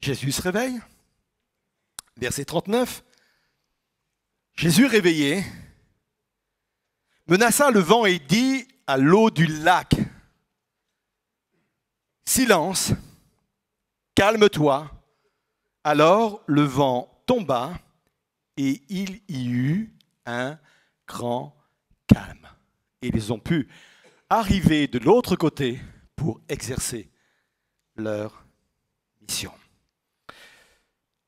Jésus 0.02 0.32
se 0.32 0.42
réveille. 0.42 0.80
Verset 2.18 2.46
39. 2.46 3.04
Jésus 4.56 4.86
réveillé 4.86 5.44
menaça 7.28 7.70
le 7.72 7.80
vent 7.80 8.06
et 8.06 8.20
dit 8.20 8.68
à 8.88 8.98
l'eau 8.98 9.30
du 9.30 9.48
lac, 9.48 9.96
Silence, 12.26 12.94
calme-toi. 14.16 14.90
Alors 15.84 16.44
le 16.46 16.62
vent 16.62 17.24
tomba 17.26 17.74
et 18.56 18.82
il 18.88 19.22
y 19.28 19.50
eut 19.50 19.94
un 20.26 20.58
grand 21.08 21.58
calme 22.08 22.53
ils 23.08 23.34
ont 23.34 23.40
pu 23.40 23.68
arriver 24.30 24.88
de 24.88 25.00
l'autre 25.00 25.36
côté 25.36 25.80
pour 26.16 26.42
exercer 26.48 27.10
leur 27.96 28.46
mission. 29.22 29.54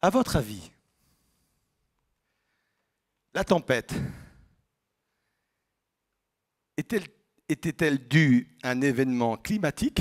À 0.01 0.10
votre 0.10 0.36
avis, 0.36 0.72
la 3.34 3.44
tempête 3.44 3.94
était-elle 6.77 8.08
due 8.08 8.58
à 8.63 8.72
un 8.72 8.82
événement 8.82 9.38
climatique 9.38 10.00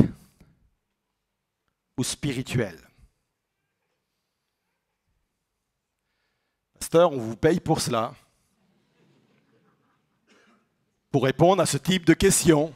ou 1.97 2.05
spirituel? 2.05 2.81
Pasteur, 6.79 7.13
on 7.13 7.19
vous 7.19 7.37
paye 7.37 7.61
pour 7.61 7.81
cela, 7.81 8.15
pour 11.15 11.23
répondre 11.23 11.63
à 11.63 11.67
ce 11.67 11.77
type 11.77 12.05
de 12.07 12.13
questions. 12.13 12.75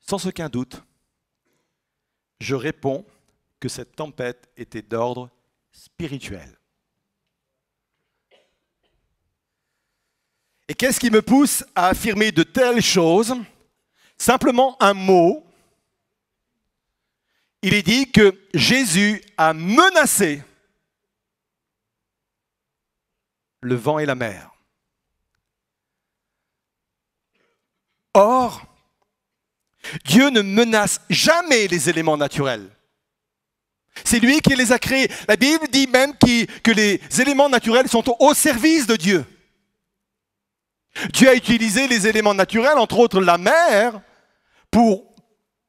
Sans 0.00 0.26
aucun 0.26 0.50
doute, 0.50 0.82
je 2.40 2.54
réponds 2.54 3.06
que 3.58 3.70
cette 3.70 3.96
tempête 3.96 4.50
était 4.58 4.82
d'ordre 4.82 5.30
spirituel. 5.72 6.58
Et 10.68 10.74
qu'est-ce 10.74 11.00
qui 11.00 11.10
me 11.10 11.22
pousse 11.22 11.64
à 11.74 11.86
affirmer 11.86 12.32
de 12.32 12.42
telles 12.42 12.82
choses? 12.82 13.34
Simplement 14.18 14.76
un 14.78 14.92
mot. 14.92 15.42
Il 17.62 17.72
est 17.72 17.82
dit 17.82 18.12
que 18.12 18.38
Jésus 18.52 19.22
a 19.38 19.54
menacé 19.54 20.42
le 23.60 23.74
vent 23.74 23.98
et 23.98 24.06
la 24.06 24.14
mer. 24.14 24.50
Or, 28.14 28.62
Dieu 30.04 30.30
ne 30.30 30.40
menace 30.40 31.00
jamais 31.10 31.66
les 31.68 31.88
éléments 31.88 32.16
naturels. 32.16 32.70
C'est 34.04 34.18
lui 34.18 34.40
qui 34.40 34.54
les 34.54 34.72
a 34.72 34.78
créés. 34.78 35.10
La 35.28 35.36
Bible 35.36 35.68
dit 35.68 35.86
même 35.86 36.14
que 36.18 36.70
les 36.70 37.00
éléments 37.18 37.48
naturels 37.48 37.88
sont 37.88 38.04
au 38.18 38.34
service 38.34 38.86
de 38.86 38.96
Dieu. 38.96 39.24
Dieu 41.12 41.28
a 41.28 41.34
utilisé 41.34 41.86
les 41.88 42.06
éléments 42.06 42.34
naturels, 42.34 42.78
entre 42.78 42.98
autres 42.98 43.20
la 43.20 43.38
mer, 43.38 44.00
pour 44.70 45.05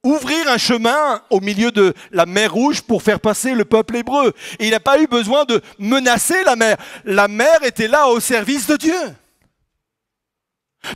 ouvrir 0.08 0.50
un 0.50 0.58
chemin 0.58 1.22
au 1.30 1.40
milieu 1.40 1.72
de 1.72 1.94
la 2.12 2.26
mer 2.26 2.54
Rouge 2.54 2.82
pour 2.82 3.04
faire 3.04 3.20
passer 3.20 3.54
le 3.54 3.66
peuple 3.66 3.98
hébreu. 3.98 4.34
Et 4.60 4.66
il 4.66 4.72
n'a 4.72 4.80
pas 4.80 5.00
eu 5.00 5.08
besoin 5.08 5.46
de 5.46 5.62
menacer 5.80 6.44
la 6.44 6.56
mer. 6.56 6.78
La 7.06 7.28
mer 7.28 7.64
était 7.64 7.88
là 7.88 8.08
au 8.08 8.20
service 8.20 8.68
de 8.68 8.78
Dieu. 8.78 8.94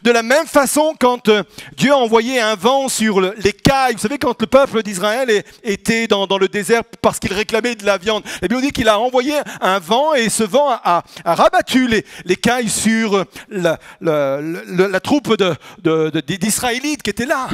De 0.03 0.11
la 0.11 0.23
même 0.23 0.45
façon, 0.45 0.95
quand 0.97 1.27
euh, 1.27 1.43
Dieu 1.75 1.91
a 1.91 1.97
envoyé 1.97 2.39
un 2.39 2.55
vent 2.55 2.87
sur 2.87 3.19
les 3.19 3.51
cailles, 3.51 3.93
vous 3.93 3.99
savez, 3.99 4.17
quand 4.17 4.39
le 4.39 4.47
peuple 4.47 4.83
d'Israël 4.83 5.43
était 5.63 6.07
dans, 6.07 6.27
le 6.37 6.47
désert 6.47 6.83
parce 7.01 7.19
qu'il 7.19 7.33
réclamait 7.33 7.75
de 7.75 7.85
la 7.85 7.97
viande, 7.97 8.23
la 8.41 8.47
Bible 8.47 8.61
dit 8.61 8.71
qu'il 8.71 8.87
a 8.87 8.99
envoyé 8.99 9.33
un 9.59 9.79
vent 9.79 10.13
et 10.13 10.29
ce 10.29 10.43
vent 10.43 10.69
a, 10.69 11.03
rabattu 11.25 11.87
les, 11.87 12.35
cailles 12.37 12.69
sur 12.69 13.25
la, 13.49 13.79
troupe 15.01 15.35
d'Israélites 15.83 17.03
qui 17.03 17.09
était 17.09 17.25
là. 17.25 17.49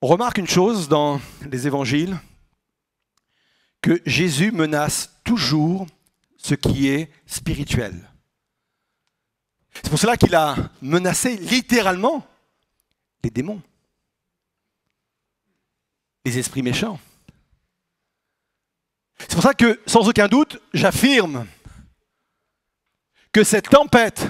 On 0.00 0.06
remarque 0.06 0.38
une 0.38 0.46
chose 0.46 0.88
dans 0.88 1.20
les 1.50 1.66
évangiles, 1.66 2.16
que 3.82 4.00
Jésus 4.06 4.52
menace 4.52 5.10
toujours 5.24 5.86
ce 6.36 6.54
qui 6.54 6.88
est 6.88 7.10
spirituel. 7.26 8.08
C'est 9.74 9.90
pour 9.90 9.98
cela 9.98 10.16
qu'il 10.16 10.34
a 10.34 10.56
menacé 10.82 11.36
littéralement 11.36 12.26
les 13.24 13.30
démons, 13.30 13.62
les 16.24 16.38
esprits 16.38 16.62
méchants. 16.62 17.00
C'est 19.18 19.32
pour 19.32 19.42
ça 19.42 19.54
que, 19.54 19.80
sans 19.86 20.08
aucun 20.08 20.28
doute, 20.28 20.60
j'affirme 20.72 21.46
que 23.32 23.42
cette 23.42 23.68
tempête 23.68 24.26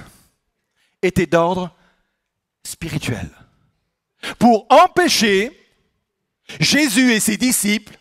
était 1.03 1.27
d'ordre 1.27 1.75
spirituel. 2.64 3.31
Pour 4.38 4.66
empêcher 4.71 5.58
Jésus 6.61 7.13
et 7.13 7.21
ses 7.21 7.37
disciples 7.37 7.99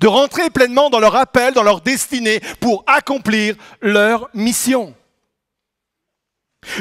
de 0.00 0.06
rentrer 0.06 0.50
pleinement 0.50 0.90
dans 0.90 0.98
leur 0.98 1.16
appel, 1.16 1.54
dans 1.54 1.62
leur 1.62 1.80
destinée, 1.80 2.40
pour 2.60 2.84
accomplir 2.86 3.56
leur 3.80 4.28
mission. 4.34 4.94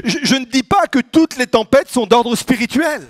Je, 0.03 0.35
ne 0.35 0.45
dis 0.45 0.63
pas 0.63 0.87
que 0.87 0.99
toutes 0.99 1.37
les 1.37 1.47
tempêtes 1.47 1.89
sont 1.89 2.07
d'ordre 2.07 2.35
spirituel. 2.35 3.07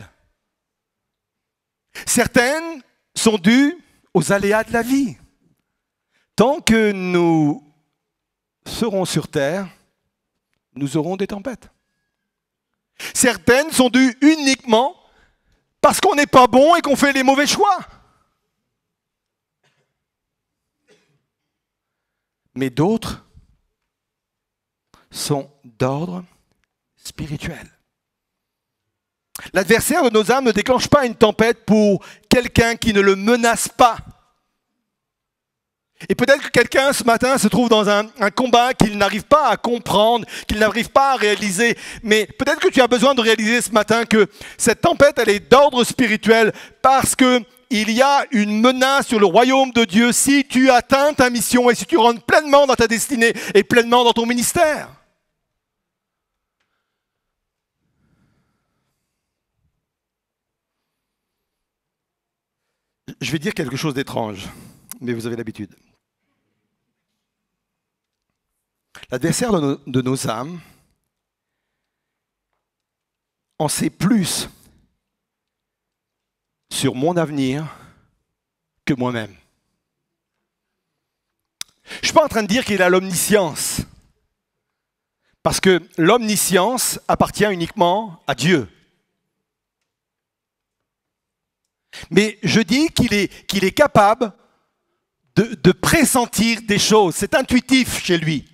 Certaines 2.06 2.82
sont 3.16 3.38
dues 3.38 3.78
aux 4.14 4.34
aléas 4.34 4.66
de 4.66 4.74
la 4.74 4.82
vie. 4.82 5.16
Tant 6.36 6.60
que 6.60 6.92
nous 6.92 7.64
serons 8.66 9.06
sur 9.06 9.30
terre, 9.30 9.70
nous 10.74 10.98
aurons 10.98 11.16
des 11.16 11.28
tempêtes. 11.28 11.70
Certaines 13.14 13.72
sont 13.72 13.90
dues 13.90 14.18
uniquement 14.22 14.96
parce 15.86 16.02
qu'on 16.02 16.15
n'est 16.15 16.26
pas 16.26 16.48
bon 16.48 16.76
et 16.76 16.82
qu'on 16.82 16.95
fait 16.95 17.13
les 17.13 17.21
mauvais 17.21 17.45
choix. 17.45 17.78
mais 22.56 22.71
d'autres 22.71 23.24
sont 25.12 25.52
d'ordre 25.63 26.24
spirituel. 26.95 27.69
L'adversaire 29.54 30.04
de 30.04 30.10
nos 30.10 30.32
âmes 30.32 30.45
ne 30.45 30.52
déclenche 30.52 30.88
pas 30.88 31.06
une 31.06 31.15
tempête 31.15 31.65
pour 31.65 32.04
quelqu'un 32.30 32.78
qui 32.78 32.91
ne 32.91 33.02
le 33.02 33.15
menace 33.15 33.67
pas. 33.67 33.98
Et 36.10 36.16
peut-être 36.16 36.44
que 36.44 36.50
quelqu'un 36.50 36.92
ce 36.92 37.04
matin 37.04 37.38
se 37.38 37.48
trouve 37.48 37.70
dans 37.70 37.90
un, 37.90 38.06
combat 38.36 38.74
qu'il 38.74 38.98
n'arrive 38.98 39.24
pas 39.24 39.48
à 39.48 39.58
comprendre, 39.58 40.26
qu'il 40.48 40.60
n'arrive 40.60 40.90
pas 40.90 41.14
à 41.14 41.16
réaliser. 41.16 41.78
Mais 42.04 42.28
peut-être 42.38 42.60
que 42.60 42.68
tu 42.68 42.82
as 42.82 42.88
besoin 42.88 43.16
de 43.16 43.22
réaliser 43.22 43.62
ce 43.62 43.72
matin 43.72 44.04
que 44.06 44.28
cette 44.58 44.82
tempête, 44.82 45.18
elle 45.18 45.30
est 45.30 45.52
d'ordre 45.52 45.84
spirituel 45.84 46.52
parce 46.82 47.16
que 47.16 47.42
il 47.72 47.92
y 47.92 48.02
a 48.02 48.26
une 48.32 48.62
menace 48.62 49.08
sur 49.08 49.20
le 49.20 49.26
royaume 49.26 49.72
de 49.72 49.86
Dieu 49.86 50.12
si 50.12 50.46
tu 50.46 50.70
atteins 50.70 51.14
ta 51.14 51.30
mission 51.30 51.70
et 51.70 51.76
si 51.76 51.86
tu 51.86 51.98
rentres 51.98 52.24
pleinement 52.24 52.68
dans 52.68 52.76
ta 52.76 52.88
destinée 52.88 53.34
et 53.54 53.64
pleinement 53.64 54.04
dans 54.04 54.14
ton 54.14 54.26
ministère. 54.26 54.90
Je 63.22 63.32
vais 63.32 63.40
dire 63.40 63.54
quelque 63.54 63.78
chose 63.78 63.94
d'étrange, 63.94 64.48
mais 65.02 65.14
vous 65.14 65.26
avez 65.26 65.36
l'habitude. 65.36 65.74
L'adversaire 69.12 69.52
de 69.52 70.02
nos 70.02 70.28
âmes 70.28 70.60
en 73.60 73.68
sait 73.68 73.89
plus 73.89 74.50
sur 76.72 76.96
mon 76.96 77.15
avenir 77.15 77.65
que 78.84 78.94
moi-même. 78.94 79.36
Je 81.86 81.98
ne 81.98 82.06
suis 82.06 82.13
pas 82.13 82.26
en 82.26 82.28
train 82.28 82.44
de 82.44 82.48
dire 82.48 82.65
qu'il 82.65 82.82
a 82.82 82.89
l'omniscience, 82.89 83.82
parce 85.44 85.60
que 85.60 85.82
l'omniscience 85.98 87.00
appartient 87.08 87.46
uniquement 87.46 88.22
à 88.28 88.36
Dieu. 88.36 88.68
Mais 92.10 92.39
je 92.44 92.60
dis 92.62 92.89
qu'il 92.89 93.13
est, 93.13 93.46
qu'il 93.46 93.63
est 93.63 93.72
capable 93.72 94.34
de, 95.36 95.72
pressentir 95.72 96.62
des 96.63 96.80
choses. 96.80 97.15
C'est 97.15 97.36
intuitif 97.36 98.04
chez 98.04 98.18
lui. 98.18 98.46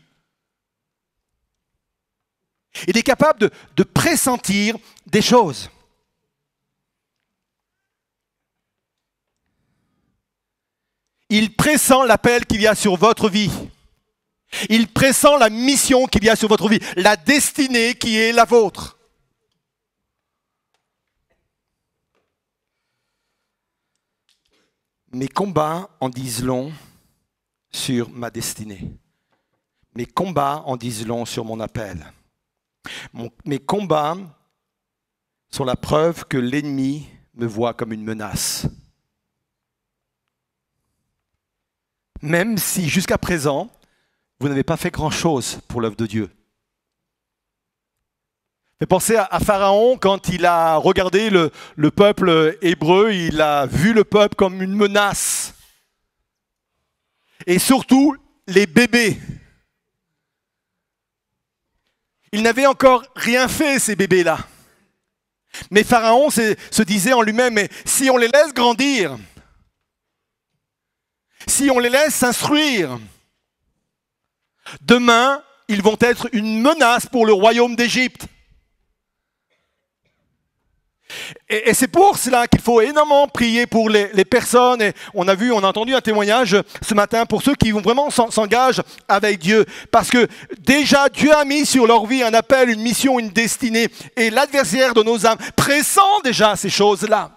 Il 2.87 2.97
est 2.97 3.03
capable 3.03 3.51
de, 3.75 3.83
pressentir 3.83 4.77
des 5.05 5.21
choses. 5.21 5.69
Il 11.29 11.55
pressent 11.55 12.05
l'appel 12.05 12.45
qu'il 12.45 12.61
y 12.61 12.67
a 12.67 12.75
sur 12.75 12.95
votre 12.95 13.29
vie. 13.29 13.51
Il 14.69 14.87
pressent 14.87 15.37
la 15.39 15.49
mission 15.49 16.05
qu'il 16.05 16.23
y 16.25 16.29
a 16.29 16.35
sur 16.35 16.49
votre 16.49 16.67
vie, 16.67 16.79
la 16.97 17.15
destinée 17.15 17.95
qui 17.95 18.17
est 18.17 18.33
la 18.33 18.43
vôtre. 18.43 18.97
Mes 25.13 25.27
combats 25.27 25.89
en 25.99 26.09
disent 26.09 26.43
long 26.43 26.71
sur 27.69 28.09
ma 28.09 28.29
destinée. 28.29 28.91
Mes 29.93 30.05
combats 30.05 30.63
en 30.65 30.77
disent 30.77 31.05
long 31.05 31.25
sur 31.25 31.43
mon 31.43 31.59
appel. 31.59 32.11
Mes 33.45 33.59
combats 33.59 34.17
sont 35.49 35.65
la 35.65 35.75
preuve 35.75 36.25
que 36.25 36.37
l'ennemi 36.37 37.07
me 37.35 37.45
voit 37.45 37.73
comme 37.73 37.93
une 37.93 38.03
menace. 38.03 38.67
même 42.21 42.57
si 42.57 42.87
jusqu'à 42.87 43.17
présent, 43.17 43.69
vous 44.39 44.47
n'avez 44.47 44.63
pas 44.63 44.77
fait 44.77 44.91
grand-chose 44.91 45.59
pour 45.67 45.81
l'œuvre 45.81 45.95
de 45.95 46.05
Dieu. 46.05 46.29
fait 48.79 48.87
penser 48.87 49.15
à, 49.15 49.39
Pharaon 49.39 49.97
quand 49.97 50.29
il 50.29 50.45
a 50.45 50.75
regardé 50.75 51.29
le 51.29 51.91
peuple 51.91 52.57
hébreu, 52.61 53.13
il 53.13 53.39
a 53.39 53.67
vu 53.67 53.93
le 53.93 54.03
peuple 54.03 54.35
comme 54.35 54.61
une 54.61 54.75
menace. 54.75 55.53
Et 57.45 57.59
surtout 57.59 58.15
les 58.47 58.65
bébés. 58.65 59.19
Ils 62.31 62.43
n'avaient 62.43 62.65
encore 62.65 63.03
rien 63.15 63.47
fait, 63.47 63.79
ces 63.79 63.95
bébés-là. 63.95 64.39
Mais 65.69 65.83
Pharaon 65.83 66.29
se 66.29 66.81
disait 66.83 67.13
en 67.13 67.21
lui-même, 67.21 67.67
si 67.85 68.09
on 68.09 68.17
les 68.17 68.29
laisse 68.29 68.53
grandir, 68.53 69.17
si 71.47 71.69
on 71.69 71.79
les 71.79 71.89
laisse 71.89 72.15
s'instruire, 72.15 72.99
demain, 74.81 75.43
ils 75.67 75.81
vont 75.81 75.97
être 75.99 76.29
une 76.31 76.61
menace 76.61 77.05
pour 77.05 77.25
le 77.25 77.33
royaume 77.33 77.75
d'Égypte. 77.75 78.27
Et, 81.49 81.73
c'est 81.73 81.87
pour 81.87 82.17
cela 82.17 82.47
qu'il 82.47 82.61
faut 82.61 82.81
énormément 82.81 83.27
prier 83.27 83.65
pour 83.65 83.89
les, 83.89 84.25
personnes. 84.25 84.81
Et 84.81 84.93
on 85.13 85.27
a 85.27 85.35
vu, 85.35 85.51
on 85.51 85.63
a 85.63 85.67
entendu 85.67 85.93
un 85.93 86.01
témoignage 86.01 86.57
ce 86.81 86.93
matin 86.93 87.25
pour 87.25 87.41
ceux 87.41 87.55
qui 87.55 87.71
vont 87.71 87.81
vraiment 87.81 88.09
s'engagent 88.09 88.81
avec 89.07 89.39
Dieu. 89.39 89.65
Parce 89.91 90.09
que 90.09 90.27
déjà, 90.59 91.09
Dieu 91.09 91.33
a 91.33 91.45
mis 91.45 91.65
sur 91.65 91.87
leur 91.87 92.05
vie 92.05 92.23
un 92.23 92.33
appel, 92.33 92.69
une 92.69 92.81
mission, 92.81 93.19
une 93.19 93.29
destinée. 93.29 93.87
Et 94.15 94.29
l'adversaire 94.29 94.93
de 94.93 95.03
nos 95.03 95.25
âmes 95.25 95.39
pressent 95.55 96.21
déjà 96.23 96.55
ces 96.55 96.69
choses-là. 96.69 97.31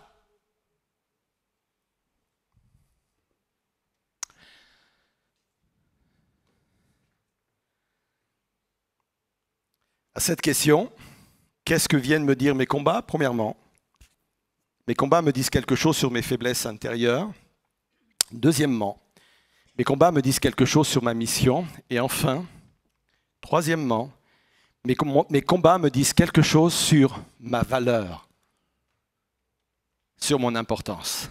À 10.17 10.21
cette 10.21 10.41
question, 10.41 10.93
qu'est-ce 11.65 11.89
que 11.89 11.97
viennent 11.97 12.25
me 12.25 12.37
dire 12.37 12.55
mes 12.55 12.67
combats 12.67 13.03
Premièrement, 13.03 13.57
mes 14.87 14.95
combats 14.95 15.23
me 15.23 15.33
disent 15.33 15.51
quelque 15.51 15.75
chose 15.75 15.97
sur 15.97 16.11
mes 16.11 16.23
faiblesses 16.23 16.67
intérieures. 16.67 17.31
Deuxièmement, 18.31 19.01
mes 19.79 19.85
combats 19.85 20.13
me 20.13 20.21
disent 20.21 20.39
quelque 20.39 20.65
chose 20.65 20.87
sur 20.87 21.03
ma 21.03 21.15
mission. 21.15 21.67
Et 21.89 21.99
enfin, 22.01 22.45
troisièmement, 23.41 24.13
mes, 24.85 25.43
combats 25.43 25.79
me 25.79 25.89
disent 25.89 26.13
quelque 26.13 26.43
chose 26.43 26.75
sur 26.75 27.19
ma 27.41 27.63
valeur, 27.63 28.29
sur 30.19 30.39
mon 30.39 30.55
importance. 30.55 31.31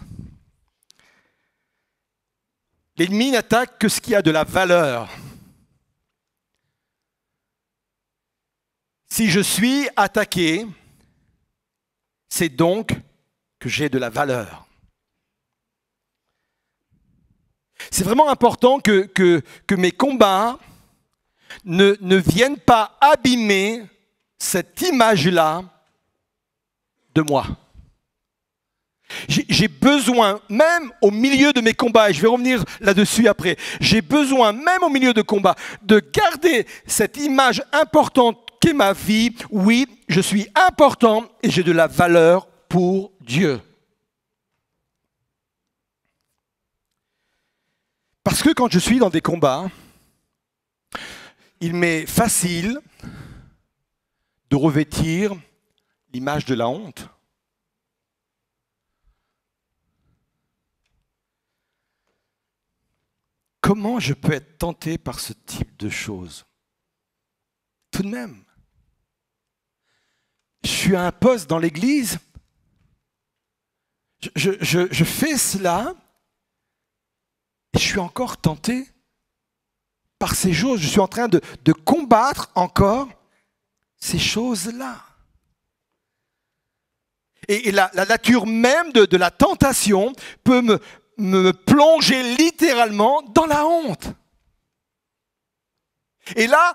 L'ennemi 2.96 3.30
n'attaque 3.30 3.78
que 3.78 3.88
ce 3.88 4.00
qui 4.00 4.14
a 4.14 4.22
de 4.22 4.30
la 4.32 4.44
valeur. 4.44 5.08
Si 9.08 9.30
je 9.30 9.40
suis 9.40 9.88
attaqué, 9.94 10.66
c'est 12.28 12.48
donc 12.48 12.96
j'ai 13.68 13.88
de 13.88 13.98
la 13.98 14.10
valeur. 14.10 14.66
C'est 17.90 18.04
vraiment 18.04 18.28
important 18.28 18.80
que, 18.80 19.02
que, 19.02 19.74
mes 19.74 19.92
combats 19.92 20.58
ne, 21.64 21.96
ne 22.00 22.16
viennent 22.16 22.58
pas 22.58 22.96
abîmer 23.00 23.82
cette 24.38 24.80
image-là 24.82 25.62
de 27.14 27.22
moi. 27.22 27.46
J'ai 29.28 29.68
besoin, 29.68 30.40
même 30.48 30.90
au 31.00 31.10
milieu 31.10 31.52
de 31.52 31.60
mes 31.60 31.74
combats, 31.74 32.10
et 32.10 32.14
je 32.14 32.20
vais 32.20 32.28
revenir 32.28 32.64
là-dessus 32.80 33.28
après, 33.28 33.56
j'ai 33.80 34.02
besoin, 34.02 34.52
même 34.52 34.82
au 34.82 34.88
milieu 34.88 35.12
de 35.12 35.22
combats, 35.22 35.54
de 35.82 36.00
garder 36.00 36.66
cette 36.86 37.16
image 37.18 37.62
importante 37.72 38.38
qu'est 38.60 38.72
ma 38.72 38.92
vie. 38.92 39.30
Oui, 39.50 39.86
je 40.08 40.20
suis 40.20 40.48
important 40.54 41.24
et 41.42 41.50
j'ai 41.50 41.62
de 41.62 41.72
la 41.72 41.86
valeur 41.86 42.48
pour 42.74 43.12
Dieu. 43.20 43.60
Parce 48.24 48.42
que 48.42 48.52
quand 48.52 48.68
je 48.68 48.80
suis 48.80 48.98
dans 48.98 49.10
des 49.10 49.20
combats, 49.20 49.70
il 51.60 51.72
m'est 51.72 52.04
facile 52.04 52.80
de 54.50 54.56
revêtir 54.56 55.36
l'image 56.12 56.46
de 56.46 56.56
la 56.56 56.68
honte. 56.68 57.08
Comment 63.60 64.00
je 64.00 64.14
peux 64.14 64.32
être 64.32 64.58
tenté 64.58 64.98
par 64.98 65.20
ce 65.20 65.32
type 65.32 65.76
de 65.76 65.88
choses? 65.88 66.44
Tout 67.92 68.02
de 68.02 68.08
même, 68.08 68.44
je 70.64 70.70
suis 70.70 70.96
à 70.96 71.06
un 71.06 71.12
poste 71.12 71.48
dans 71.48 71.60
l'Église 71.60 72.18
je, 74.34 75.04
fais 75.04 75.36
cela 75.36 75.94
et 77.72 77.78
je 77.78 77.84
suis 77.84 77.98
encore 77.98 78.36
tenté 78.36 78.86
par 80.18 80.34
ces 80.34 80.52
choses. 80.52 80.80
Je 80.80 80.88
suis 80.88 81.00
en 81.00 81.08
train 81.08 81.28
de, 81.28 81.40
combattre 81.72 82.50
encore 82.54 83.08
ces 83.96 84.18
choses-là. 84.18 84.96
Et, 87.48 87.72
la, 87.72 87.90
nature 88.08 88.46
même 88.46 88.92
de, 88.92 89.16
la 89.16 89.30
tentation 89.30 90.12
peut 90.42 90.62
me, 91.18 91.52
plonger 91.52 92.36
littéralement 92.36 93.22
dans 93.22 93.46
la 93.46 93.66
honte. 93.66 94.08
Et 96.36 96.46
là, 96.46 96.72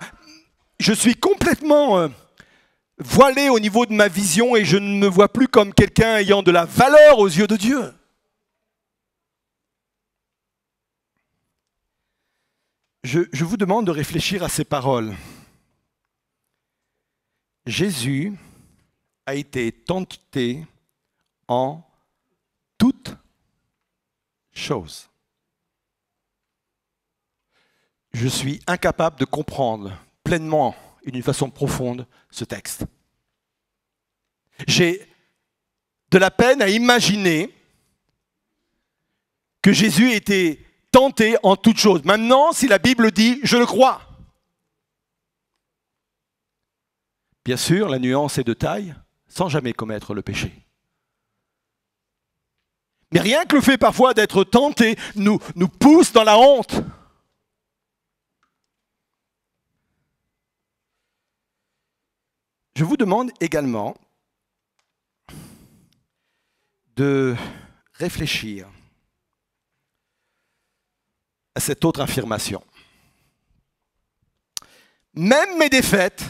je 0.79 0.93
suis 0.93 1.15
complètement 1.15 1.97
euh, 1.99 2.07
voilé 2.99 3.49
au 3.49 3.59
niveau 3.59 3.85
de 3.85 3.93
ma 3.93 4.07
vision 4.07 4.55
et 4.55 4.65
je 4.65 4.77
ne 4.77 4.97
me 4.97 5.07
vois 5.07 5.31
plus 5.31 5.47
comme 5.47 5.73
quelqu'un 5.73 6.17
ayant 6.17 6.43
de 6.43 6.51
la 6.51 6.65
valeur 6.65 7.19
aux 7.19 7.27
yeux 7.27 7.47
de 7.47 7.55
Dieu. 7.55 7.93
Je, 13.03 13.43
vous 13.43 13.57
demande 13.57 13.87
de 13.87 13.91
réfléchir 13.91 14.43
à 14.43 14.49
ces 14.49 14.65
paroles. 14.65 15.15
Jésus 17.65 18.37
a 19.25 19.35
été 19.35 19.71
tenté 19.71 20.65
en 21.47 21.81
toutes 22.77 23.15
choses. 24.51 25.09
Je 28.13 28.27
suis 28.27 28.61
incapable 28.67 29.17
de 29.17 29.25
comprendre 29.25 29.97
pleinement 30.23 30.75
et 31.03 31.11
d'une 31.11 31.23
façon 31.23 31.49
profonde 31.49 32.07
ce 32.29 32.45
texte. 32.45 32.85
J'ai 34.67 35.05
de 36.11 36.17
la 36.17 36.31
peine 36.31 36.61
à 36.61 36.69
imaginer 36.69 37.53
que 39.61 39.71
Jésus 39.71 40.11
était 40.11 40.59
tenté 40.91 41.37
en 41.43 41.55
toutes 41.55 41.77
choses. 41.77 42.03
Maintenant, 42.03 42.51
si 42.51 42.67
la 42.67 42.79
Bible 42.79 43.11
dit, 43.11 43.39
je 43.43 43.57
le 43.57 43.65
crois. 43.65 44.01
Bien 47.45 47.57
sûr, 47.57 47.89
la 47.89 47.99
nuance 47.99 48.37
est 48.37 48.43
de 48.43 48.53
taille, 48.53 48.95
sans 49.27 49.49
jamais 49.49 49.73
commettre 49.73 50.13
le 50.13 50.21
péché. 50.21 50.65
Mais 53.11 53.19
rien 53.19 53.45
que 53.45 53.55
le 53.55 53.61
fait 53.61 53.77
parfois 53.77 54.13
d'être 54.13 54.43
tenté 54.43 54.95
nous, 55.15 55.39
nous 55.55 55.67
pousse 55.67 56.11
dans 56.11 56.23
la 56.23 56.37
honte. 56.37 56.81
Je 62.79 62.85
vous 62.85 62.95
demande 62.95 63.29
également 63.41 63.93
de 66.95 67.35
réfléchir 67.95 68.69
à 71.55 71.59
cette 71.59 71.83
autre 71.83 71.99
affirmation. 71.99 72.63
Même 75.13 75.57
mes 75.57 75.67
défaites 75.67 76.23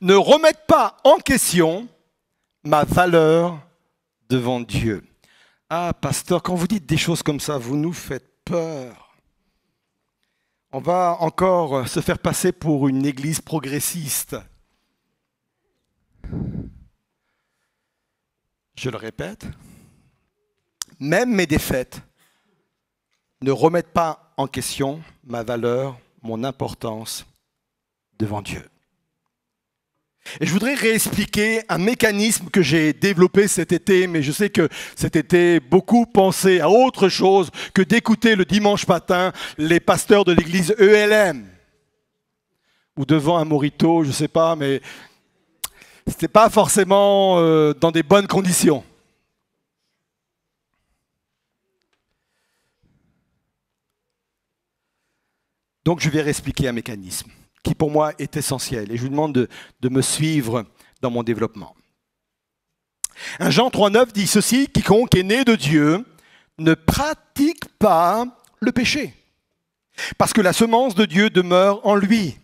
ne 0.00 0.16
remettent 0.16 0.66
pas 0.66 0.96
en 1.04 1.18
question 1.18 1.86
ma 2.64 2.82
valeur 2.82 3.60
devant 4.28 4.58
Dieu. 4.58 5.06
Ah, 5.70 5.92
pasteur, 5.94 6.42
quand 6.42 6.56
vous 6.56 6.66
dites 6.66 6.86
des 6.86 6.96
choses 6.96 7.22
comme 7.22 7.38
ça, 7.38 7.56
vous 7.56 7.76
nous 7.76 7.92
faites 7.92 8.42
peur 8.44 9.03
on 10.74 10.80
va 10.80 11.18
encore 11.20 11.86
se 11.86 12.00
faire 12.00 12.18
passer 12.18 12.50
pour 12.50 12.88
une 12.88 13.06
église 13.06 13.40
progressiste. 13.40 14.36
Je 18.74 18.90
le 18.90 18.96
répète, 18.96 19.46
même 20.98 21.32
mes 21.32 21.46
défaites 21.46 22.02
ne 23.40 23.52
remettent 23.52 23.92
pas 23.92 24.34
en 24.36 24.48
question 24.48 25.00
ma 25.22 25.44
valeur, 25.44 25.96
mon 26.22 26.42
importance 26.42 27.24
devant 28.18 28.42
Dieu. 28.42 28.68
Et 30.40 30.46
je 30.46 30.52
voudrais 30.52 30.74
réexpliquer 30.74 31.62
un 31.68 31.78
mécanisme 31.78 32.48
que 32.50 32.62
j'ai 32.62 32.92
développé 32.92 33.46
cet 33.46 33.72
été, 33.72 34.06
mais 34.06 34.22
je 34.22 34.32
sais 34.32 34.50
que 34.50 34.68
cet 34.96 35.16
été, 35.16 35.60
beaucoup 35.60 36.06
pensaient 36.06 36.60
à 36.60 36.70
autre 36.70 37.08
chose 37.08 37.50
que 37.72 37.82
d'écouter 37.82 38.34
le 38.34 38.44
dimanche 38.44 38.86
matin 38.88 39.32
les 39.58 39.80
pasteurs 39.80 40.24
de 40.24 40.32
l'église 40.32 40.74
ELM. 40.78 41.46
ou 42.96 43.04
devant 43.04 43.38
un 43.38 43.44
morito, 43.44 44.02
je 44.02 44.08
ne 44.08 44.12
sais 44.12 44.28
pas, 44.28 44.56
mais 44.56 44.80
c'était 46.06 46.28
pas 46.28 46.48
forcément 46.48 47.38
euh, 47.38 47.74
dans 47.74 47.90
des 47.90 48.02
bonnes 48.02 48.26
conditions. 48.26 48.84
Donc 55.84 56.00
je 56.00 56.08
vais 56.08 56.22
réexpliquer 56.22 56.68
un 56.68 56.72
mécanisme 56.72 57.30
qui 57.64 57.74
pour 57.74 57.90
moi 57.90 58.12
est 58.18 58.36
essentiel 58.36 58.92
et 58.92 58.96
je 58.96 59.02
vous 59.02 59.08
demande 59.08 59.32
de, 59.32 59.88
me 59.88 60.02
suivre 60.02 60.64
dans 61.00 61.10
mon 61.10 61.24
développement. 61.24 61.74
Un 63.40 63.50
Jean 63.50 63.68
3.9 63.68 64.12
dit 64.12 64.26
ceci, 64.26 64.68
quiconque 64.68 65.14
est 65.16 65.22
né 65.22 65.44
de 65.44 65.56
Dieu 65.56 66.04
ne 66.58 66.74
pratique 66.74 67.66
pas 67.78 68.26
le 68.60 68.70
péché, 68.70 69.12
parce 70.18 70.32
que 70.32 70.40
la 70.40 70.52
semence 70.52 70.94
de 70.94 71.04
Dieu 71.04 71.30
demeure 71.30 71.84
en 71.84 71.96
lui. 71.96 72.38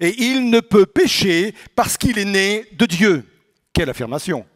Et 0.00 0.14
il 0.22 0.48
ne 0.50 0.60
peut 0.60 0.86
pécher 0.86 1.54
parce 1.74 1.98
qu'il 1.98 2.18
est 2.18 2.24
né 2.24 2.64
de 2.72 2.86
Dieu. 2.86 3.28
Quelle 3.72 3.90
affirmation. 3.90 4.46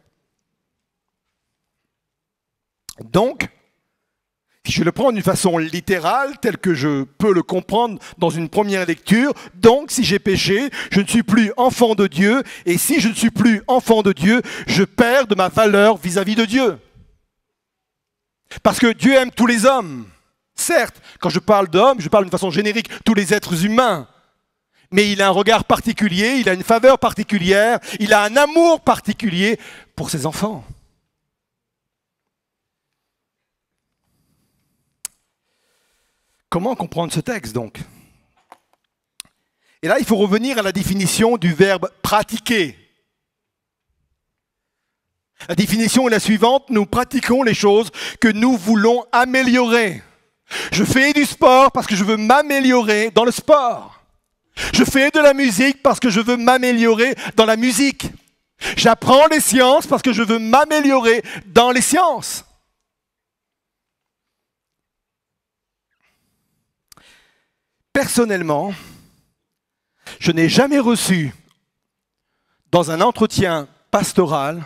Donc, 3.03 3.49
si 4.65 4.73
je 4.73 4.83
le 4.83 4.91
prends 4.91 5.11
d'une 5.11 5.23
façon 5.23 5.57
littérale, 5.57 6.37
telle 6.41 6.57
que 6.57 6.73
je 6.73 7.03
peux 7.03 7.33
le 7.33 7.43
comprendre 7.43 7.99
dans 8.17 8.29
une 8.29 8.49
première 8.49 8.85
lecture, 8.85 9.33
donc 9.55 9.91
si 9.91 10.03
j'ai 10.03 10.19
péché, 10.19 10.69
je 10.91 11.01
ne 11.01 11.07
suis 11.07 11.23
plus 11.23 11.51
enfant 11.57 11.95
de 11.95 12.07
Dieu, 12.07 12.43
et 12.65 12.77
si 12.77 12.99
je 12.99 13.09
ne 13.09 13.13
suis 13.13 13.31
plus 13.31 13.61
enfant 13.67 14.01
de 14.01 14.13
Dieu, 14.13 14.41
je 14.67 14.83
perds 14.83 15.27
de 15.27 15.35
ma 15.35 15.49
valeur 15.49 15.97
vis-à-vis 15.97 16.35
de 16.35 16.45
Dieu. 16.45 16.77
Parce 18.61 18.79
que 18.79 18.93
Dieu 18.93 19.13
aime 19.13 19.31
tous 19.31 19.47
les 19.47 19.65
hommes. 19.65 20.07
Certes, 20.55 21.01
quand 21.19 21.29
je 21.29 21.39
parle 21.39 21.69
d'hommes, 21.69 22.01
je 22.01 22.09
parle 22.09 22.25
d'une 22.25 22.31
façon 22.31 22.51
générique, 22.51 22.89
tous 23.03 23.13
les 23.13 23.33
êtres 23.33 23.65
humains 23.65 24.07
mais 24.91 25.11
il 25.11 25.21
a 25.21 25.27
un 25.27 25.31
regard 25.31 25.65
particulier, 25.65 26.37
il 26.39 26.49
a 26.49 26.53
une 26.53 26.63
faveur 26.63 26.97
particulière, 26.97 27.79
il 27.99 28.13
a 28.13 28.23
un 28.23 28.35
amour 28.35 28.81
particulier 28.81 29.59
pour 29.95 30.09
ses 30.09 30.25
enfants. 30.25 30.63
Comment 36.49 36.75
comprendre 36.75 37.13
ce 37.13 37.19
texte 37.19 37.53
donc? 37.53 37.79
Et 39.81 39.87
là, 39.87 39.97
il 39.99 40.05
faut 40.05 40.17
revenir 40.17 40.57
à 40.57 40.61
la 40.61 40.71
définition 40.71 41.37
du 41.37 41.53
verbe 41.53 41.89
pratiquer. 42.01 42.75
La 45.47 45.55
définition 45.55 46.07
est 46.07 46.11
la 46.11 46.19
suivante, 46.19 46.69
nous 46.69 46.85
pratiquons 46.85 47.43
les 47.43 47.53
choses 47.53 47.91
que 48.19 48.27
nous 48.27 48.57
voulons 48.57 49.05
améliorer. 49.11 50.01
Je 50.71 50.83
fais 50.83 51.13
du 51.13 51.25
sport 51.25 51.71
parce 51.71 51.87
que 51.87 51.95
je 51.95 52.03
veux 52.03 52.17
m'améliorer 52.17 53.11
dans 53.11 53.23
le 53.23 53.31
sport. 53.31 54.01
Je 54.73 54.83
fais 54.83 55.11
de 55.11 55.19
la 55.19 55.33
musique 55.33 55.81
parce 55.81 55.99
que 55.99 56.09
je 56.09 56.19
veux 56.19 56.35
m'améliorer 56.35 57.15
dans 57.37 57.45
la 57.45 57.55
musique. 57.55 58.07
J'apprends 58.75 59.27
les 59.27 59.39
sciences 59.39 59.87
parce 59.87 60.01
que 60.01 60.11
je 60.11 60.23
veux 60.23 60.39
m'améliorer 60.39 61.23
dans 61.45 61.71
les 61.71 61.81
sciences. 61.81 62.43
Personnellement, 67.99 68.73
je 70.21 70.31
n'ai 70.31 70.47
jamais 70.47 70.79
reçu 70.79 71.35
dans 72.71 72.91
un 72.91 73.01
entretien 73.01 73.67
pastoral 73.91 74.65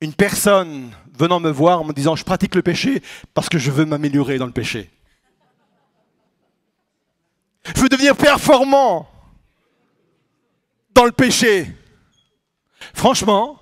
une 0.00 0.14
personne 0.14 0.90
venant 1.12 1.40
me 1.40 1.50
voir 1.50 1.82
en 1.82 1.84
me 1.84 1.92
disant 1.92 2.16
je 2.16 2.24
pratique 2.24 2.54
le 2.54 2.62
péché 2.62 3.02
parce 3.34 3.50
que 3.50 3.58
je 3.58 3.70
veux 3.70 3.84
m'améliorer 3.84 4.38
dans 4.38 4.46
le 4.46 4.52
péché. 4.52 4.88
Je 7.66 7.82
veux 7.82 7.90
devenir 7.90 8.16
performant 8.16 9.10
dans 10.94 11.04
le 11.04 11.12
péché. 11.12 11.70
Franchement, 12.94 13.60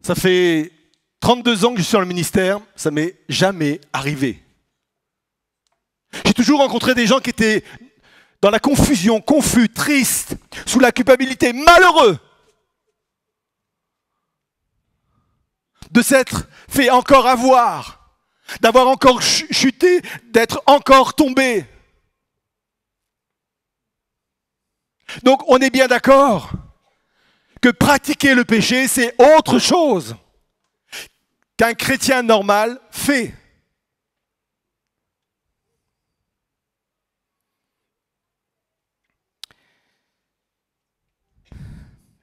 ça 0.00 0.14
fait 0.14 0.70
32 1.18 1.64
ans 1.64 1.72
que 1.72 1.78
je 1.78 1.82
suis 1.82 1.94
dans 1.94 2.00
le 2.00 2.06
ministère, 2.06 2.60
ça 2.76 2.92
m'est 2.92 3.16
jamais 3.28 3.80
arrivé. 3.92 4.40
J'ai 6.24 6.34
toujours 6.34 6.60
rencontré 6.60 6.94
des 6.94 7.06
gens 7.06 7.20
qui 7.20 7.30
étaient 7.30 7.64
dans 8.40 8.50
la 8.50 8.58
confusion, 8.58 9.20
confus, 9.20 9.68
tristes, 9.68 10.36
sous 10.66 10.80
la 10.80 10.92
culpabilité, 10.92 11.52
malheureux 11.52 12.18
de 15.90 16.02
s'être 16.02 16.48
fait 16.68 16.90
encore 16.90 17.26
avoir 17.26 18.00
d'avoir 18.60 18.88
encore 18.88 19.22
chuté, 19.22 20.02
d'être 20.24 20.62
encore 20.66 21.14
tombé. 21.14 21.64
Donc 25.22 25.42
on 25.48 25.58
est 25.58 25.70
bien 25.70 25.86
d'accord 25.86 26.50
que 27.60 27.68
pratiquer 27.68 28.34
le 28.34 28.44
péché, 28.44 28.88
c'est 28.88 29.14
autre 29.36 29.58
chose 29.58 30.16
qu'un 31.56 31.74
chrétien 31.74 32.22
normal 32.22 32.80
fait. 32.90 33.34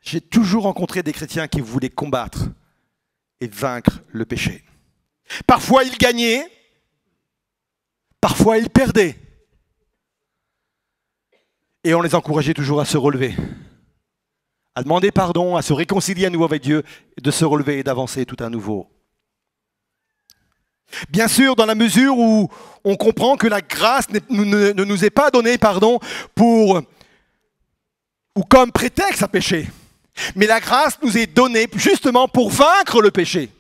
J'ai 0.10 0.22
toujours 0.22 0.64
rencontré 0.64 1.04
des 1.04 1.12
chrétiens 1.12 1.50
qui 1.50 1.60
voulaient 1.60 1.90
combattre 1.90 2.46
et 3.42 3.48
vaincre 3.48 4.00
le 4.08 4.26
péché. 4.26 4.64
Parfois 5.46 5.84
ils 5.84 5.98
gagnaient, 5.98 6.50
parfois 8.22 8.58
ils 8.58 8.70
perdaient. 8.70 9.18
Et 11.84 11.94
on 11.94 12.02
les 12.02 12.16
encourageait 12.16 12.54
toujours 12.54 12.80
à 12.80 12.86
se 12.86 12.96
relever, 12.96 13.36
à 14.76 14.84
demander 14.84 15.12
pardon, 15.12 15.58
à 15.58 15.62
se 15.62 15.74
réconcilier 15.74 16.28
à 16.28 16.30
nouveau 16.30 16.46
avec 16.46 16.62
Dieu, 16.62 16.84
de 17.22 17.30
se 17.30 17.44
relever 17.44 17.80
et 17.80 17.84
d'avancer 17.84 18.26
tout 18.26 18.42
à 18.42 18.50
nouveau. 18.50 18.90
Bien 21.10 21.28
sûr, 21.28 21.58
dans 21.58 21.66
la 21.66 21.76
mesure 21.76 22.18
où 22.18 22.50
on 22.86 22.96
comprend 22.96 23.36
que 23.36 23.48
la 23.48 23.60
grâce 23.60 24.08
ne, 24.10 24.72
nous 24.72 25.04
est 25.04 25.10
pas 25.10 25.32
donnée, 25.32 25.58
pardon, 25.58 26.00
pour 26.34 26.82
ou 28.38 28.44
comme 28.44 28.72
prétexte 28.72 29.22
à 29.22 29.28
pécher. 29.28 29.68
Mais 30.36 30.48
la 30.48 30.60
grâce 30.60 31.00
nous 31.02 31.18
est 31.18 31.28
donnée 31.28 31.68
justement 31.76 32.28
pour 32.28 32.50
vaincre 32.50 33.02
le 33.02 33.12
péché. 33.12 33.52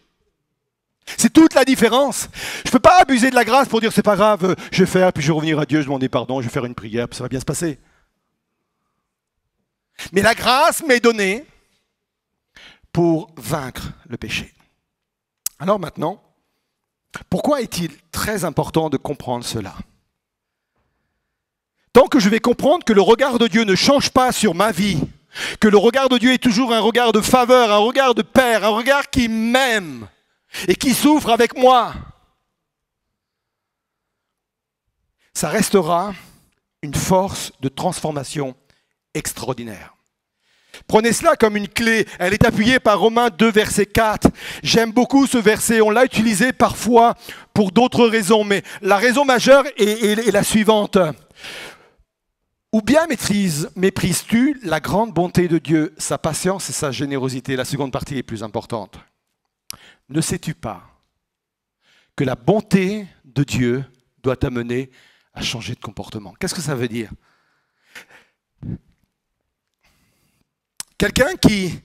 C'est 1.17 1.31
toute 1.31 1.53
la 1.53 1.63
différence. 1.63 2.27
Je 2.63 2.69
ne 2.69 2.71
peux 2.71 2.79
pas 2.79 2.99
abuser 2.99 3.29
de 3.29 3.35
la 3.35 3.45
grâce 3.45 3.67
pour 3.67 3.79
dire 3.79 3.93
c'est 3.93 4.03
pas 4.03 4.15
grave, 4.15 4.55
je 4.71 4.83
vais 4.83 4.89
faire, 4.89 5.13
puis 5.13 5.23
je 5.23 5.27
vais 5.27 5.35
revenir 5.35 5.59
à 5.59 5.65
Dieu, 5.65 5.79
je 5.79 5.85
demander 5.85 6.09
pardon, 6.09 6.41
je 6.41 6.47
vais 6.47 6.53
faire 6.53 6.65
une 6.65 6.75
prière, 6.75 7.07
puis 7.07 7.17
ça 7.17 7.23
va 7.23 7.29
bien 7.29 7.39
se 7.39 7.45
passer. 7.45 7.79
Mais 10.11 10.21
la 10.21 10.35
grâce 10.35 10.83
m'est 10.83 10.99
donnée 10.99 11.45
pour 12.91 13.31
vaincre 13.37 13.91
le 14.07 14.17
péché. 14.17 14.53
Alors 15.59 15.79
maintenant, 15.79 16.21
pourquoi 17.29 17.61
est-il 17.61 17.91
très 18.11 18.43
important 18.43 18.89
de 18.89 18.97
comprendre 18.97 19.45
cela? 19.45 19.75
Tant 21.93 22.07
que 22.07 22.19
je 22.19 22.29
vais 22.29 22.39
comprendre 22.39 22.83
que 22.83 22.93
le 22.93 23.01
regard 23.01 23.39
de 23.39 23.47
Dieu 23.47 23.63
ne 23.63 23.75
change 23.75 24.11
pas 24.11 24.31
sur 24.31 24.53
ma 24.53 24.71
vie, 24.71 24.99
que 25.59 25.67
le 25.67 25.77
regard 25.77 26.09
de 26.09 26.17
Dieu 26.17 26.33
est 26.33 26.43
toujours 26.43 26.73
un 26.73 26.79
regard 26.79 27.11
de 27.11 27.21
faveur, 27.21 27.71
un 27.71 27.77
regard 27.77 28.15
de 28.15 28.21
Père, 28.21 28.63
un 28.63 28.69
regard 28.69 29.09
qui 29.09 29.27
m'aime, 29.27 30.07
et 30.67 30.75
qui 30.75 30.93
souffre 30.93 31.29
avec 31.29 31.57
moi, 31.57 31.93
ça 35.33 35.49
restera 35.49 36.13
une 36.81 36.95
force 36.95 37.51
de 37.59 37.69
transformation 37.69 38.55
extraordinaire. 39.13 39.93
Prenez 40.87 41.13
cela 41.13 41.35
comme 41.35 41.57
une 41.57 41.67
clé. 41.67 42.05
Elle 42.19 42.33
est 42.33 42.45
appuyée 42.45 42.79
par 42.79 42.99
Romains 42.99 43.29
2, 43.29 43.51
verset 43.51 43.85
4. 43.85 44.29
J'aime 44.63 44.91
beaucoup 44.91 45.25
ce 45.27 45.37
verset. 45.37 45.81
On 45.81 45.89
l'a 45.89 46.05
utilisé 46.05 46.53
parfois 46.53 47.15
pour 47.53 47.71
d'autres 47.71 48.07
raisons, 48.07 48.43
mais 48.43 48.63
la 48.81 48.97
raison 48.97 49.25
majeure 49.25 49.63
est, 49.77 50.31
la 50.31 50.43
suivante. 50.43 50.97
Ou 52.77 52.81
bien 52.83 53.07
méprises-tu 53.07 54.59
la 54.61 54.79
grande 54.79 55.11
bonté 55.11 55.47
de 55.47 55.57
Dieu, 55.57 55.95
sa 55.97 56.19
patience 56.19 56.69
et 56.69 56.73
sa 56.73 56.91
générosité? 56.91 57.55
La 57.55 57.65
seconde 57.65 57.91
partie 57.91 58.17
est 58.17 58.21
plus 58.21 58.43
importante. 58.43 58.99
Ne 60.09 60.21
sais-tu 60.21 60.53
pas 60.53 60.83
que 62.15 62.23
la 62.23 62.35
bonté 62.35 63.07
de 63.25 63.43
Dieu 63.43 63.83
doit 64.21 64.35
t'amener 64.35 64.91
à 65.33 65.41
changer 65.41 65.73
de 65.73 65.79
comportement? 65.79 66.35
Qu'est-ce 66.39 66.53
que 66.53 66.61
ça 66.61 66.75
veut 66.75 66.87
dire? 66.87 67.09
Quelqu'un 70.99 71.35
qui 71.35 71.79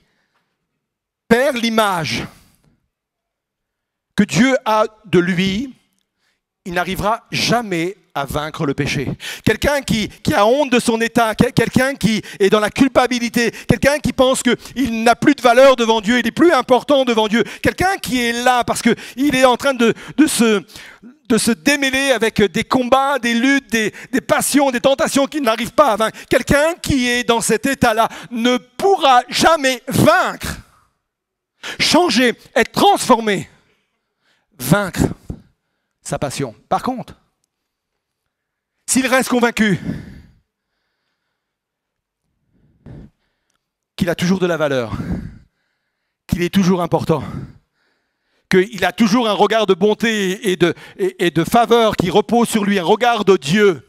perd 1.27 1.57
l'image 1.57 2.23
que 4.15 4.25
Dieu 4.25 4.55
a 4.67 4.85
de 5.07 5.19
lui, 5.19 5.75
il 6.67 6.75
n'arrivera 6.75 7.27
jamais 7.31 7.97
à 8.15 8.27
vaincre 8.27 8.67
le 8.67 8.75
péché. 8.75 9.09
Quelqu'un 9.45 9.81
qui, 9.81 10.11
a 10.35 10.47
honte 10.47 10.71
de 10.71 10.79
son 10.79 11.01
état, 11.01 11.35
quelqu'un 11.35 11.95
qui 11.95 12.23
est 12.39 12.51
dans 12.51 12.61
la 12.61 12.71
culpabilité, 12.71 13.51
quelqu'un 13.67 13.99
qui 13.99 14.13
pense 14.13 14.43
qu'il 14.43 15.03
n'a 15.03 15.17
plus 15.17 15.35
de 15.35 15.41
valeur 15.41 15.77
devant 15.77 16.01
Dieu, 16.01 16.19
il 16.19 16.27
est 16.27 16.33
plus 16.33 16.53
important 16.53 17.05
devant 17.05 17.29
Dieu, 17.29 17.43
quelqu'un 17.63 17.97
qui 17.97 18.21
est 18.21 18.33
là 18.33 18.65
parce 18.65 18.83
qu'il 18.83 19.35
est 19.35 19.45
en 19.45 19.57
train 19.57 19.73
de, 19.73 19.95
se, 20.27 20.63
de 21.29 21.39
se 21.39 21.53
démêler 21.53 22.11
avec 22.11 22.43
des 22.43 22.65
combats, 22.65 23.19
des 23.19 23.35
luttes, 23.35 23.71
des, 23.73 23.93
des 24.13 24.21
passions, 24.21 24.71
des 24.71 24.81
tentations 24.81 25.27
qui 25.27 25.41
n'arrivent 25.41 25.73
pas 25.73 25.93
à 25.93 25.97
vaincre. 25.97 26.19
Quelqu'un 26.29 26.75
qui 26.83 27.09
est 27.09 27.25
dans 27.25 27.41
cet 27.41 27.65
état-là 27.65 28.09
ne 28.31 28.59
pourra 28.59 29.23
jamais 29.31 29.83
vaincre, 29.89 30.59
changer, 31.81 32.35
être 32.55 32.73
transformé, 32.73 33.49
vaincre 34.59 35.05
sa 36.03 36.19
passion. 36.19 36.55
Par 36.69 36.83
contre, 36.83 37.15
s'il 38.87 39.07
reste 39.07 39.29
convaincu 39.29 39.79
qu'il 43.97 44.11
a 44.11 44.15
toujours 44.15 44.41
de 44.41 44.47
la 44.47 44.57
valeur, 44.57 44.97
qu'il 46.27 46.43
est 46.43 46.53
toujours 46.53 46.83
important, 46.83 47.23
qu'il 48.51 48.85
a 48.85 48.93
toujours 48.93 49.29
un 49.29 49.33
regard 49.33 49.67
de 49.67 49.75
bonté 49.75 50.51
et 50.51 50.57
de, 50.57 51.45
faveur 51.45 51.97
qui 51.97 52.11
repose 52.11 52.49
sur 52.49 52.65
lui, 52.65 52.79
un 52.79 52.85
regard 52.85 53.25
de 53.25 53.37
Dieu. 53.37 53.89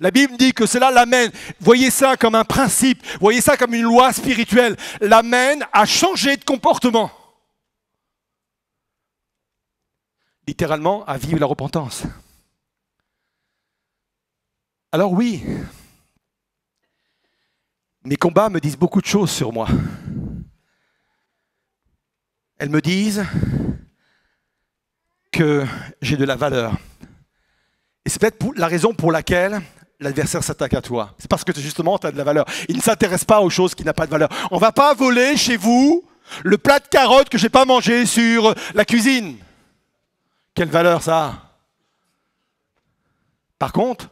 La 0.00 0.10
Bible 0.10 0.36
dit 0.38 0.52
que 0.52 0.64
cela 0.64 0.90
l'amène, 0.90 1.30
voyez 1.60 1.90
ça 1.90 2.16
comme 2.16 2.34
un 2.34 2.44
principe, 2.44 3.04
voyez 3.20 3.40
ça 3.40 3.56
comme 3.56 3.74
une 3.74 3.82
loi 3.82 4.12
spirituelle, 4.12 4.76
l'amène 5.00 5.66
à 5.72 5.84
changer 5.84 6.36
de 6.36 6.44
comportement. 6.44 7.10
Littéralement, 10.48 11.04
à 11.04 11.18
vivre 11.18 11.40
la 11.40 11.46
repentance. 11.46 12.04
Alors 14.96 15.12
oui, 15.12 15.44
mes 18.02 18.16
combats 18.16 18.48
me 18.48 18.60
disent 18.60 18.78
beaucoup 18.78 19.02
de 19.02 19.06
choses 19.06 19.30
sur 19.30 19.52
moi. 19.52 19.68
Elles 22.56 22.70
me 22.70 22.80
disent 22.80 23.22
que 25.30 25.66
j'ai 26.00 26.16
de 26.16 26.24
la 26.24 26.34
valeur. 26.34 26.78
Et 28.06 28.08
c'est 28.08 28.18
peut-être 28.18 28.42
la 28.56 28.68
raison 28.68 28.94
pour 28.94 29.12
laquelle 29.12 29.60
l'adversaire 30.00 30.42
s'attaque 30.42 30.72
à 30.72 30.80
toi. 30.80 31.14
C'est 31.18 31.28
parce 31.28 31.44
que 31.44 31.52
justement, 31.52 31.98
tu 31.98 32.06
as 32.06 32.12
de 32.12 32.16
la 32.16 32.24
valeur. 32.24 32.46
Il 32.70 32.76
ne 32.78 32.82
s'intéresse 32.82 33.26
pas 33.26 33.42
aux 33.42 33.50
choses 33.50 33.74
qui 33.74 33.84
n'ont 33.84 33.92
pas 33.92 34.06
de 34.06 34.10
valeur. 34.10 34.30
On 34.50 34.56
va 34.56 34.72
pas 34.72 34.94
voler 34.94 35.36
chez 35.36 35.58
vous 35.58 36.08
le 36.42 36.56
plat 36.56 36.80
de 36.80 36.88
carottes 36.88 37.28
que 37.28 37.36
je 37.36 37.42
n'ai 37.42 37.50
pas 37.50 37.66
mangé 37.66 38.06
sur 38.06 38.54
la 38.72 38.86
cuisine. 38.86 39.36
Quelle 40.54 40.70
valeur 40.70 41.02
ça 41.02 41.26
a? 41.26 41.42
Par 43.58 43.74
contre, 43.74 44.08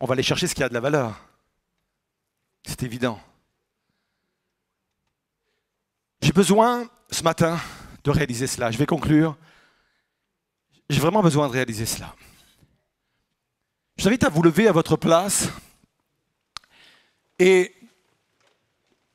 on 0.00 0.06
va 0.06 0.12
aller 0.12 0.22
chercher 0.22 0.46
ce 0.46 0.54
qui 0.54 0.62
a 0.62 0.68
de 0.68 0.74
la 0.74 0.80
valeur. 0.80 1.20
C'est 2.66 2.82
évident. 2.82 3.20
J'ai 6.20 6.32
besoin 6.32 6.88
ce 7.10 7.22
matin 7.22 7.58
de 8.02 8.10
réaliser 8.10 8.46
cela. 8.46 8.70
Je 8.70 8.78
vais 8.78 8.86
conclure. 8.86 9.36
J'ai 10.88 11.00
vraiment 11.00 11.22
besoin 11.22 11.48
de 11.48 11.52
réaliser 11.52 11.86
cela. 11.86 12.14
Je 13.96 14.02
vous 14.02 14.08
invite 14.08 14.24
à 14.24 14.28
vous 14.28 14.42
lever 14.42 14.68
à 14.68 14.72
votre 14.72 14.96
place 14.96 15.48
et 17.38 17.74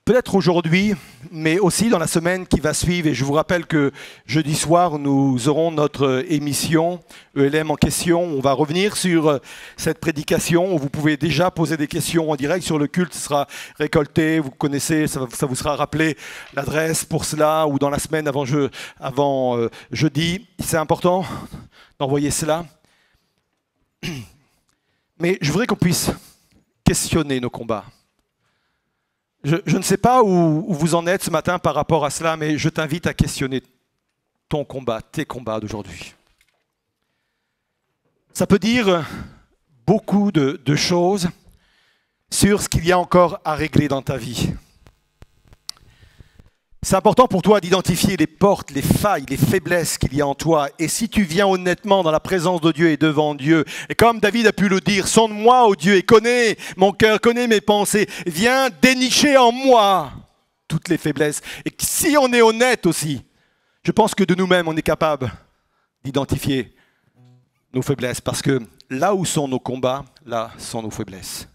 peut-être 0.09 0.33
aujourd'hui, 0.33 0.95
mais 1.29 1.59
aussi 1.59 1.87
dans 1.87 1.99
la 1.99 2.07
semaine 2.07 2.47
qui 2.47 2.59
va 2.59 2.73
suivre. 2.73 3.09
Et 3.09 3.13
je 3.13 3.23
vous 3.23 3.33
rappelle 3.33 3.67
que 3.67 3.91
jeudi 4.25 4.55
soir, 4.55 4.97
nous 4.97 5.47
aurons 5.47 5.69
notre 5.69 6.25
émission 6.29 6.99
ELM 7.37 7.69
en 7.69 7.75
question. 7.75 8.23
On 8.23 8.39
va 8.39 8.53
revenir 8.53 8.97
sur 8.97 9.39
cette 9.77 9.99
prédication. 9.99 10.75
Vous 10.77 10.89
pouvez 10.89 11.15
déjà 11.15 11.51
poser 11.51 11.77
des 11.77 11.85
questions 11.85 12.31
en 12.31 12.35
direct 12.35 12.65
sur 12.65 12.79
le 12.79 12.87
culte. 12.87 13.13
Ce 13.13 13.21
sera 13.21 13.45
récolté. 13.77 14.39
Vous 14.39 14.49
connaissez, 14.49 15.05
ça, 15.05 15.27
vous 15.45 15.53
sera 15.53 15.75
rappelé 15.75 16.17
l'adresse 16.55 17.05
pour 17.05 17.23
cela 17.23 17.67
ou 17.67 17.77
dans 17.77 17.91
la 17.91 17.99
semaine 17.99 18.27
avant, 18.27 18.45
avant 18.99 19.59
euh, 19.59 19.69
jeudi. 19.91 20.47
C'est 20.57 20.77
important 20.77 21.23
d'envoyer 21.99 22.31
cela. 22.31 22.65
Mais 25.19 25.37
je 25.39 25.51
voudrais 25.51 25.67
qu'on 25.67 25.75
puisse 25.75 26.09
questionner 26.83 27.39
nos 27.39 27.51
combats. 27.51 27.85
Je, 29.43 29.77
ne 29.77 29.81
sais 29.81 29.97
pas 29.97 30.21
où, 30.21 30.73
vous 30.73 30.95
en 30.95 31.07
êtes 31.07 31.23
ce 31.23 31.29
matin 31.29 31.59
par 31.59 31.73
rapport 31.75 32.03
à 32.03 32.09
cela, 32.09 32.35
mais 32.35 32.57
je 32.57 32.67
t'invite 32.67 33.07
à 33.07 33.13
questionner 33.13 33.63
ton 34.49 34.65
combat, 34.65 35.01
tes 35.01 35.25
combats 35.25 35.59
d'aujourd'hui. 35.59 36.13
Ça 38.33 38.45
peut 38.45 38.59
dire 38.59 39.05
beaucoup 39.85 40.31
de, 40.31 40.61
de 40.63 40.75
choses 40.75 41.29
sur 42.29 42.61
ce 42.61 42.69
qu'il 42.69 42.85
y 42.85 42.91
a 42.91 42.99
encore 42.99 43.39
à 43.45 43.55
régler 43.55 43.87
dans 43.87 44.01
ta 44.01 44.17
vie. 44.17 44.53
C'est 46.81 46.95
important 46.95 47.27
pour 47.27 47.41
toi 47.41 47.59
d'identifier 47.59 48.15
les 48.15 48.25
portes, 48.25 48.71
les 48.71 48.81
failles, 48.81 49.25
les 49.27 49.35
faiblesses 49.35 49.97
qu'il 49.97 50.13
y 50.13 50.21
a 50.21 50.27
en 50.27 50.33
toi. 50.33 50.69
Et 50.79 50.87
si 50.87 51.09
tu 51.09 51.23
viens 51.23 51.45
honnêtement 51.45 52.03
dans 52.03 52.11
la 52.11 52.21
présence 52.21 52.61
de 52.61 52.71
Dieu 52.71 52.89
et 52.89 52.95
devant 52.95 53.35
Dieu, 53.35 53.65
et 53.89 53.95
comme 53.95 54.21
David 54.21 54.47
a 54.47 54.53
pu 54.53 54.69
le 54.69 54.79
dire, 54.79 55.05
sonde-moi, 55.05 55.67
ô 55.67 55.75
Dieu, 55.75 55.95
et 55.95 56.03
connais 56.03 56.55
mon 56.77 56.93
cœur, 56.93 57.19
connais 57.19 57.47
mes 57.47 57.59
pensées, 57.59 58.07
viens 58.25 58.69
dénicher 58.69 59.35
en 59.35 59.51
moi 59.51 60.13
toutes 60.69 60.87
les 60.87 60.97
faiblesses. 60.97 61.41
Et 61.65 61.71
si 61.79 62.15
on 62.17 62.31
est 62.31 62.41
honnête 62.41 62.85
aussi, 62.85 63.25
je 63.83 63.91
pense 63.91 64.15
que 64.15 64.23
de 64.23 64.33
nous-mêmes, 64.33 64.69
on 64.69 64.77
est 64.77 64.81
capable 64.81 65.33
d'identifier 66.01 66.73
nos 67.73 67.81
faiblesses, 67.81 68.21
parce 68.21 68.41
que 68.41 68.61
là 68.89 69.13
où 69.13 69.25
sont 69.25 69.49
nos 69.49 69.59
combats, 69.59 70.05
là 70.25 70.51
sont 70.57 70.81
nos 70.81 70.91
faiblesses. 70.91 71.45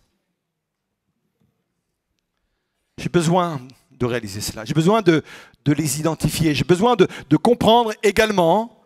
J'ai 2.99 3.09
besoin 3.09 3.61
de 3.99 4.07
réaliser 4.07 4.41
cela. 4.41 4.65
J'ai 4.65 4.75
besoin 4.75 5.03
de, 5.03 5.23
les 5.67 6.01
identifier. 6.01 6.55
J'ai 6.55 6.65
besoin 6.65 6.97
de, 6.97 7.37
comprendre 7.37 7.93
également 8.03 8.81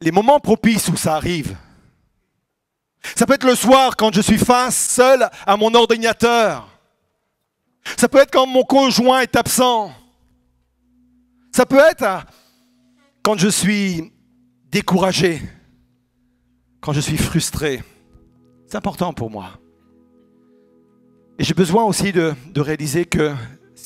les 0.00 0.12
moments 0.12 0.40
propices 0.40 0.88
où 0.88 0.96
ça 0.96 1.16
arrive. 1.16 1.56
Ça 3.14 3.26
peut 3.26 3.34
être 3.34 3.46
le 3.46 3.54
soir 3.54 3.96
quand 3.96 4.12
je 4.14 4.20
suis 4.20 4.38
face 4.38 4.76
seul 4.76 5.28
à 5.46 5.56
mon 5.56 5.72
ordinateur. 5.74 6.68
Ça 7.96 8.08
peut 8.08 8.18
être 8.18 8.32
quand 8.32 8.46
mon 8.46 8.64
conjoint 8.64 9.20
est 9.20 9.36
absent. 9.36 9.92
Ça 11.52 11.64
peut 11.64 11.80
être 11.90 12.26
quand 13.22 13.38
je 13.38 13.48
suis 13.48 14.12
découragé, 14.70 15.40
quand 16.80 16.92
je 16.92 17.00
suis 17.00 17.16
frustré. 17.16 17.82
C'est 18.66 18.76
important 18.76 19.12
pour 19.12 19.30
moi. 19.30 19.52
Et 21.38 21.44
j'ai 21.44 21.54
besoin 21.54 21.84
aussi 21.84 22.12
de 22.12 22.34
réaliser 22.56 23.04
que 23.04 23.32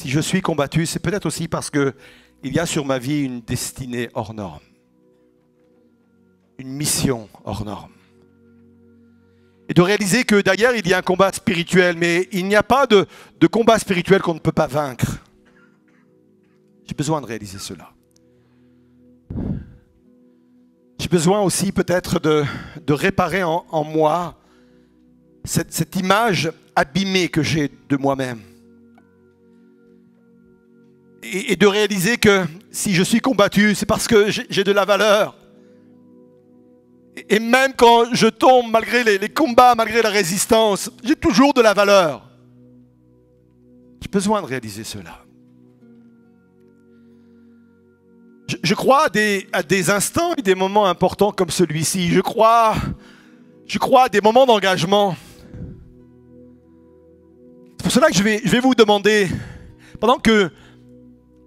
si 0.01 0.09
je 0.09 0.21
suis 0.21 0.41
combattu, 0.41 0.87
c'est 0.87 0.99
peut-être 0.99 1.27
aussi 1.27 1.47
parce 1.47 1.69
que 1.69 1.93
il 2.43 2.55
y 2.55 2.59
a 2.59 2.65
sur 2.65 2.87
ma 2.87 2.99
vie 2.99 3.23
une 3.23 3.43
destinée 3.43 4.09
hors 4.15 4.33
norme, 4.33 4.63
une 6.57 6.71
mission 6.71 7.29
hors 7.45 7.67
norme. 7.67 7.93
Et 9.69 9.75
de 9.75 9.83
réaliser 9.83 10.25
que 10.25 10.41
d'ailleurs, 10.41 10.75
il 10.75 10.89
y 10.89 10.95
a 10.95 10.99
un 10.99 11.03
combat 11.03 11.31
spirituel, 11.35 11.97
mais 11.99 12.31
il 12.33 12.47
n'y 12.47 12.57
a 12.57 12.63
pas 12.63 12.87
de, 12.87 13.07
combat 13.51 13.79
spirituel 13.79 14.23
qu'on 14.23 14.33
ne 14.33 14.39
peut 14.39 14.53
pas 14.53 14.67
vaincre. 14.67 15.19
J'ai 16.87 16.95
besoin 16.95 17.21
de 17.21 17.27
réaliser 17.27 17.59
cela. 17.59 17.93
J'ai 20.99 21.09
besoin 21.09 21.43
aussi 21.43 21.73
peut-être 21.73 22.19
de, 22.21 22.93
réparer 22.93 23.43
en, 23.43 23.85
moi 23.85 24.39
cette 25.45 25.97
image 25.97 26.51
abîmée 26.75 27.29
que 27.29 27.43
j'ai 27.43 27.71
de 27.91 27.99
moi-même 27.99 28.41
et, 31.23 31.57
de 31.57 31.67
réaliser 31.67 32.17
que 32.17 32.45
si 32.71 32.95
je 32.95 33.03
suis 33.03 33.21
combattu, 33.21 33.75
c'est 33.75 33.87
parce 33.87 34.07
que 34.07 34.31
j'ai 34.31 34.65
de 34.65 34.73
la 34.73 34.85
valeur. 34.85 35.37
Et 37.29 37.39
même 37.39 37.73
quand 37.77 38.15
je 38.15 38.29
tombe, 38.29 38.71
malgré 38.71 39.05
les, 39.05 39.29
combats, 39.29 39.75
malgré 39.75 40.03
la 40.03 40.11
résistance, 40.11 40.91
j'ai 41.05 41.17
toujours 41.17 41.53
de 41.53 41.61
la 41.61 41.75
valeur. 41.75 42.29
J'ai 44.01 44.09
besoin 44.09 44.41
de 44.41 44.47
réaliser 44.47 44.85
cela. 44.85 45.25
Je, 48.63 48.75
crois 48.75 49.07
à 49.53 49.63
des, 49.63 49.91
instants 49.91 50.35
et 50.37 50.43
des 50.43 50.55
moments 50.55 50.87
importants 50.87 51.31
comme 51.31 51.51
celui-ci. 51.51 52.11
Je 52.11 52.21
crois, 52.21 52.75
je 53.67 53.79
crois 53.79 54.05
à 54.05 54.09
des 54.09 54.21
moments 54.21 54.47
d'engagement. 54.47 55.15
C'est 57.77 57.83
pour 57.83 57.93
cela 57.93 58.09
que 58.09 58.17
je 58.17 58.23
vais, 58.23 58.41
je 58.45 58.51
vais 58.51 58.61
vous 58.61 58.75
demander, 58.75 59.29
pendant 60.01 60.19
que 60.19 60.51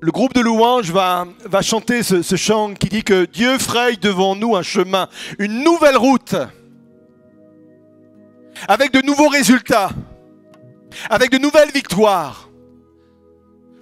le 0.03 0.11
groupe 0.11 0.33
de 0.33 0.41
louanges 0.41 0.91
va, 0.91 1.25
chanter 1.61 2.03
ce, 2.03 2.35
chant 2.35 2.73
qui 2.73 2.89
dit 2.89 3.03
que 3.05 3.23
Dieu 3.23 3.57
fraye 3.57 3.95
devant 3.95 4.35
nous 4.35 4.53
un 4.53 4.61
chemin, 4.61 5.07
une 5.39 5.63
nouvelle 5.63 5.95
route, 5.95 6.35
avec 8.67 8.91
de 8.91 9.01
nouveaux 9.01 9.29
résultats, 9.29 9.91
avec 11.09 11.31
de 11.31 11.37
nouvelles 11.37 11.71
victoires, 11.71 12.49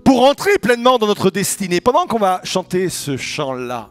pour 0.06 0.24
entrer 0.24 0.60
pleinement 0.60 1.00
dans 1.00 1.08
notre 1.08 1.32
destinée. 1.32 1.82
Pendant 1.82 2.06
qu'on 2.06 2.20
va 2.20 2.42
chanter 2.44 2.90
ce 2.90 3.18
chant-là, 3.18 3.90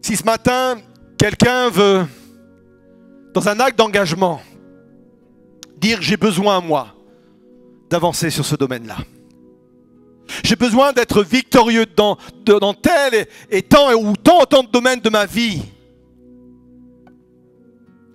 si 0.00 0.16
ce 0.16 0.24
matin 0.24 0.78
quelqu'un 1.18 1.68
veut, 1.68 2.06
dans 3.34 3.46
un 3.46 3.60
acte 3.60 3.76
d'engagement, 3.78 4.40
dire 5.76 6.00
j'ai 6.00 6.16
besoin, 6.16 6.62
moi, 6.62 6.94
d'avancer 7.90 8.30
sur 8.30 8.46
ce 8.46 8.56
domaine-là. 8.56 8.96
J'ai 10.44 10.56
besoin 10.56 10.92
d'être 10.92 11.22
victorieux 11.22 11.86
dans, 11.96 12.18
dans 12.44 12.74
tel 12.74 13.26
et, 13.50 13.62
tant 13.62 13.92
ou 13.94 14.16
tant, 14.16 14.44
tant 14.44 14.62
de 14.62 14.68
domaines 14.68 15.00
de 15.00 15.10
ma 15.10 15.26
vie. 15.26 15.62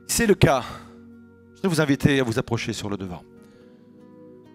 c'est 0.08 0.28
le 0.28 0.36
cas, 0.36 0.64
je 1.58 1.62
vais 1.62 1.68
vous 1.68 1.82
inviter 1.82 2.20
à 2.20 2.24
vous 2.24 2.40
approcher 2.40 2.72
sur 2.72 2.90
le 2.90 2.96
devant. 2.96 3.22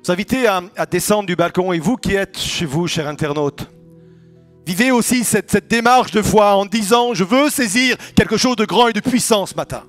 Vous 0.05 0.11
inviter 0.11 0.47
à, 0.47 0.63
à 0.77 0.87
descendre 0.87 1.27
du 1.27 1.37
balcon 1.37 1.73
et 1.73 1.79
vous 1.79 1.97
qui 1.97 2.15
êtes 2.15 2.39
chez 2.39 2.65
vous, 2.65 2.87
chers 2.87 3.07
internautes, 3.07 3.69
vivez 4.65 4.91
aussi 4.91 5.25
cette, 5.25 5.51
cette 5.51 5.69
démarche 5.69 6.13
de 6.13 6.23
foi 6.23 6.55
en 6.55 6.65
disant, 6.65 7.13
je 7.13 7.25
veux 7.25 7.51
saisir 7.51 7.97
quelque 8.15 8.37
chose 8.37 8.57
de 8.57 8.65
grand 8.65 8.89
et 8.89 8.93
de 8.93 9.01
puissant 9.01 9.45
ce 9.45 9.55
matin. 9.55 9.83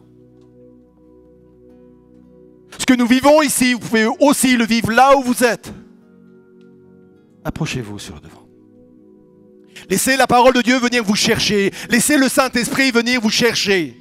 Ce 2.78 2.86
que 2.86 2.94
nous 2.94 3.08
vivons 3.08 3.42
ici, 3.42 3.74
vous 3.74 3.80
pouvez 3.80 4.08
aussi 4.20 4.58
le 4.58 4.66
vivre 4.66 4.92
là 4.92 5.16
où 5.16 5.22
vous 5.22 5.44
êtes. 5.44 5.72
Approchez-vous 7.44 8.00
sur 8.00 8.16
le 8.16 8.22
devant. 8.22 8.48
Laissez 9.90 10.16
la 10.16 10.28
parole 10.28 10.54
de 10.54 10.62
Dieu 10.62 10.78
venir 10.78 11.04
vous 11.04 11.16
chercher. 11.16 11.72
Laissez 11.90 12.18
le 12.18 12.30
Saint-Esprit 12.30 12.92
venir 12.92 13.20
vous 13.20 13.30
chercher. 13.30 13.98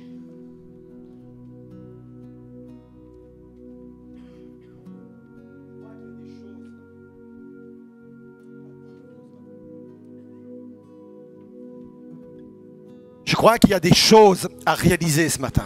Je 13.24 13.36
crois 13.36 13.58
qu'il 13.58 13.70
y 13.70 13.74
a 13.74 13.80
des 13.80 13.94
choses 13.94 14.48
à 14.66 14.74
réaliser 14.74 15.28
ce 15.28 15.38
matin. 15.38 15.64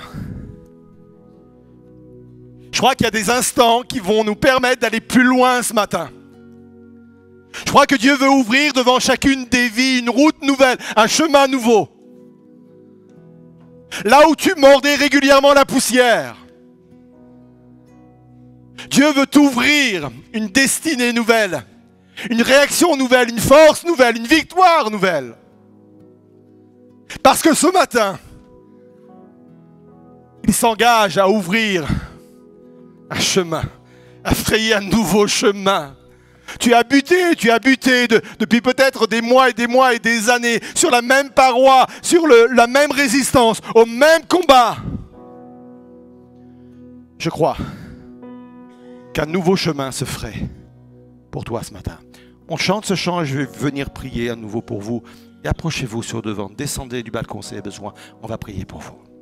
Je 2.70 2.78
crois 2.78 2.94
qu'il 2.94 3.04
y 3.04 3.08
a 3.08 3.10
des 3.10 3.30
instants 3.30 3.82
qui 3.82 4.00
vont 4.00 4.22
nous 4.22 4.34
permettre 4.34 4.82
d'aller 4.82 5.00
plus 5.00 5.24
loin 5.24 5.62
ce 5.62 5.72
matin. 5.72 6.10
Je 7.54 7.70
crois 7.70 7.86
que 7.86 7.94
Dieu 7.94 8.16
veut 8.16 8.30
ouvrir 8.30 8.72
devant 8.72 8.98
chacune 8.98 9.46
des 9.46 9.68
vies 9.68 10.00
une 10.00 10.10
route 10.10 10.42
nouvelle, 10.42 10.78
un 10.96 11.06
chemin 11.06 11.46
nouveau. 11.46 11.88
Là 14.04 14.28
où 14.28 14.34
tu 14.34 14.52
mordais 14.56 14.96
régulièrement 14.96 15.54
la 15.54 15.64
poussière, 15.64 16.36
Dieu 18.90 19.12
veut 19.12 19.26
t'ouvrir 19.26 20.10
une 20.32 20.48
destinée 20.48 21.12
nouvelle, 21.12 21.64
une 22.28 22.42
réaction 22.42 22.96
nouvelle, 22.96 23.30
une 23.30 23.38
force 23.38 23.84
nouvelle, 23.84 24.16
une 24.16 24.26
victoire 24.26 24.90
nouvelle. 24.90 25.34
Parce 27.22 27.40
que 27.40 27.54
ce 27.54 27.68
matin, 27.72 28.18
il 30.42 30.52
s'engage 30.52 31.18
à 31.18 31.28
ouvrir 31.28 31.86
un 33.10 33.20
chemin, 33.20 33.62
à 34.24 34.34
frayer 34.34 34.74
un 34.74 34.80
nouveau 34.80 35.26
chemin 35.28 35.96
tu 36.58 36.74
as 36.74 36.84
buté, 36.84 37.34
tu 37.36 37.50
as 37.50 37.58
buté 37.58 38.06
depuis 38.38 38.60
peut-être 38.60 39.06
des 39.06 39.20
mois 39.20 39.50
et 39.50 39.52
des 39.52 39.66
mois 39.66 39.94
et 39.94 39.98
des 39.98 40.30
années 40.30 40.60
sur 40.74 40.90
la 40.90 41.02
même 41.02 41.30
paroi, 41.30 41.86
sur 42.02 42.26
la 42.26 42.66
même 42.66 42.92
résistance, 42.92 43.60
au 43.74 43.86
même 43.86 44.22
combat. 44.28 44.76
Je 47.18 47.30
crois 47.30 47.56
qu'un 49.14 49.26
nouveau 49.26 49.56
chemin 49.56 49.92
se 49.92 50.04
ferait 50.04 50.48
pour 51.30 51.44
toi 51.44 51.62
ce 51.62 51.72
matin. 51.72 51.98
On 52.48 52.56
chante 52.56 52.84
ce 52.84 52.94
chant 52.94 53.22
et 53.22 53.26
je 53.26 53.38
vais 53.38 53.46
venir 53.46 53.90
prier 53.90 54.30
à 54.30 54.36
nouveau 54.36 54.60
pour 54.60 54.80
vous. 54.80 55.02
Et 55.44 55.48
approchez-vous 55.48 56.02
sur 56.02 56.22
devant, 56.22 56.50
descendez 56.50 57.02
du 57.02 57.10
balcon 57.10 57.42
si 57.42 57.50
vous 57.50 57.54
avez 57.54 57.62
besoin. 57.62 57.94
On 58.22 58.26
va 58.26 58.38
prier 58.38 58.64
pour 58.64 58.80
vous. 58.80 59.13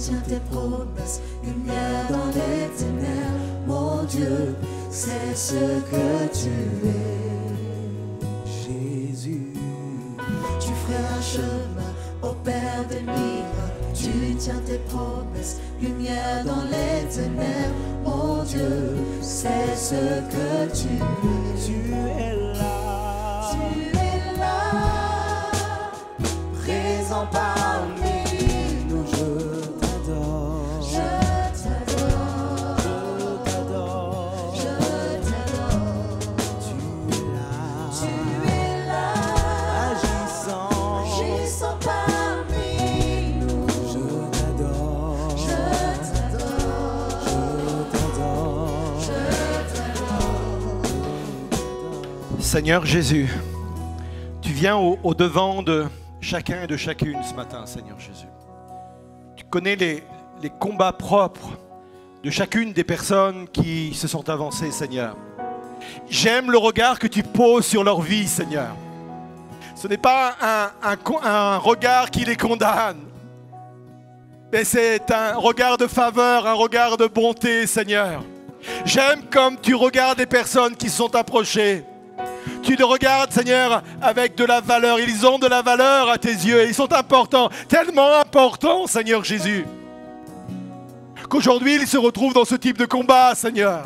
Tu 0.00 0.06
tiens 0.06 0.22
tes 0.26 0.40
promesses, 0.50 1.20
lumière 1.44 2.06
dans 2.08 2.28
les 2.28 2.68
ténèbres, 2.74 3.66
mon 3.66 4.02
Dieu, 4.04 4.56
c'est 4.88 5.36
ce 5.36 5.54
que 5.54 6.26
tu 6.32 6.48
es. 6.88 8.22
Jésus, 8.46 9.52
tu 10.58 10.68
ferais 10.68 11.04
un 11.18 11.20
chemin 11.20 11.92
au 12.22 12.32
Père 12.32 12.86
des 12.88 13.02
miracles, 13.02 13.92
tu 13.92 14.34
tiens 14.38 14.62
tes 14.64 14.78
promesses, 14.88 15.58
lumière 15.82 16.46
dans 16.46 16.64
les 16.64 17.06
ténèbres, 17.06 17.74
mon 18.02 18.42
Dieu, 18.44 18.96
c'est 19.20 19.76
ce 19.76 19.96
que 20.30 20.72
tu 20.72 20.88
es. 20.94 21.62
Tu 21.62 21.92
es 21.92 22.54
là, 22.54 23.50
tu 23.52 23.98
es 23.98 24.38
là, 24.38 25.50
présent 26.54 27.26
par 27.30 27.59
Seigneur 52.50 52.84
Jésus, 52.84 53.28
tu 54.42 54.50
viens 54.50 54.76
au, 54.76 55.14
devant 55.14 55.62
de 55.62 55.86
chacun 56.20 56.64
et 56.64 56.66
de 56.66 56.76
chacune 56.76 57.22
ce 57.22 57.32
matin, 57.32 57.64
Seigneur 57.64 58.00
Jésus. 58.00 58.26
Tu 59.36 59.44
connais 59.44 59.76
les, 59.76 60.02
combats 60.58 60.92
propres 60.92 61.50
de 62.24 62.28
chacune 62.28 62.72
des 62.72 62.82
personnes 62.82 63.46
qui 63.52 63.94
se 63.94 64.08
sont 64.08 64.28
avancées, 64.28 64.72
Seigneur. 64.72 65.16
J'aime 66.08 66.50
le 66.50 66.58
regard 66.58 66.98
que 66.98 67.06
tu 67.06 67.22
poses 67.22 67.66
sur 67.66 67.84
leur 67.84 68.00
vie, 68.00 68.26
Seigneur. 68.26 68.74
Ce 69.76 69.86
n'est 69.86 69.96
pas 69.96 70.34
un, 70.82 71.56
regard 71.58 72.10
qui 72.10 72.24
les 72.24 72.36
condamne, 72.36 72.98
mais 74.52 74.64
c'est 74.64 75.08
un 75.12 75.36
regard 75.36 75.78
de 75.78 75.86
faveur, 75.86 76.48
un 76.48 76.54
regard 76.54 76.96
de 76.96 77.06
bonté, 77.06 77.68
Seigneur. 77.68 78.24
J'aime 78.84 79.22
comme 79.30 79.56
tu 79.56 79.76
regardes 79.76 80.18
les 80.18 80.26
personnes 80.26 80.74
qui 80.74 80.88
sont 80.88 81.14
approchées. 81.14 81.84
Tu 82.62 82.76
les 82.76 82.84
regardes, 82.84 83.32
Seigneur, 83.32 83.82
avec 84.02 84.34
de 84.34 84.44
la 84.44 84.60
valeur. 84.60 85.00
Ils 85.00 85.26
ont 85.26 85.38
de 85.38 85.46
la 85.46 85.62
valeur 85.62 86.10
à 86.10 86.18
tes 86.18 86.32
yeux. 86.32 86.66
Ils 86.66 86.74
sont 86.74 86.92
importants, 86.92 87.48
tellement 87.68 88.14
importants, 88.20 88.86
Seigneur 88.86 89.24
Jésus. 89.24 89.64
Qu'aujourd'hui, 91.28 91.76
ils 91.76 91.86
se 91.86 91.96
retrouvent 91.96 92.34
dans 92.34 92.44
ce 92.44 92.56
type 92.56 92.76
de 92.76 92.86
combat, 92.86 93.34
Seigneur. 93.34 93.84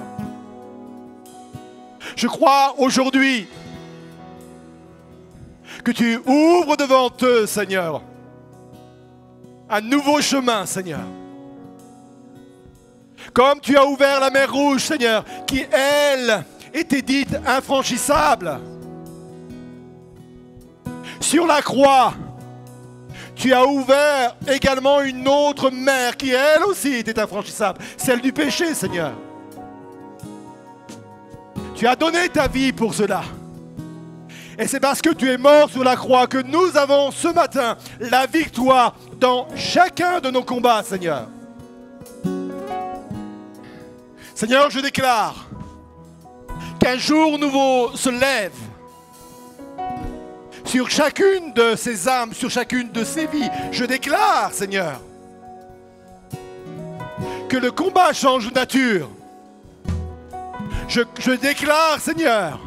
Je 2.17 2.27
crois 2.27 2.75
aujourd'hui 2.79 3.47
que 5.85 5.93
tu 5.93 6.19
ouvres 6.25 6.77
devant 6.77 7.11
eux, 7.23 7.47
Seigneur, 7.47 8.03
un 9.69 9.81
nouveau 9.81 10.21
chemin, 10.21 10.67
Seigneur. 10.67 11.01
Comme 13.33 13.61
tu 13.61 13.77
as 13.77 13.85
ouvert 13.85 14.21
la 14.21 14.31
mer 14.31 14.53
rouge, 14.53 14.83
Seigneur, 14.83 15.25
qui, 15.47 15.67
elle, 15.71 16.45
était 16.75 17.03
dite 17.03 17.37
infranchissable. 17.47 18.59
sur 21.21 21.47
la 21.47 21.63
croix, 21.63 22.13
tu 23.35 23.53
as 23.53 23.67
ouvert 23.67 24.37
également 24.47 25.01
une 25.01 25.27
autre 25.27 25.71
mer 25.71 26.17
qui 26.17 26.31
elle 26.31 26.63
aussi 26.65 26.95
était 26.95 27.19
infranchissable, 27.19 27.79
celle 27.97 28.21
du 28.21 28.33
péché, 28.33 28.75
Seigneur. 28.75 29.13
Tu 31.75 31.87
as 31.87 31.97
donné 31.97 32.29
ta 32.29 32.47
vie 32.47 32.73
pour 32.73 32.95
cela. 32.95 33.23
Et 34.59 34.69
c'est 34.69 34.79
parce 34.79 35.03
que 35.03 35.11
tu 35.11 35.29
es 35.31 35.37
mort 35.37 35.69
sur 35.69 35.83
la 35.83 35.97
croix 35.97 36.27
que 36.27 36.39
nous 36.39 36.77
avons 36.77 37.11
ce 37.11 37.29
matin 37.29 37.77
la 37.99 38.27
victoire 38.27 38.95
dans 39.19 39.49
chacun 39.57 40.21
de 40.21 40.31
nos 40.31 40.45
combats, 40.45 40.83
Seigneur. 40.85 41.27
Seigneur, 44.35 44.71
je 44.71 44.81
déclare 44.81 45.44
qu'un 46.85 46.99
jour 46.99 47.39
nouveau 47.39 47.97
se 47.97 48.11
lève 48.11 48.53
sur 50.67 50.91
chacune 50.91 51.55
de 51.55 51.77
ces 51.77 52.07
âmes, 52.07 52.35
sur 52.35 52.51
chacune 52.51 52.93
de 52.93 53.05
ces 53.05 53.27
vies. 53.27 53.49
Je 53.73 53.87
déclare, 53.87 54.53
Seigneur, 54.53 55.01
que 57.49 57.57
le 57.57 57.71
combat 57.71 58.13
change 58.13 58.51
de 58.51 58.55
nature. 58.55 59.09
Je, 60.87 61.01
je 61.19 61.31
déclare, 61.31 62.01
Seigneur, 62.01 62.61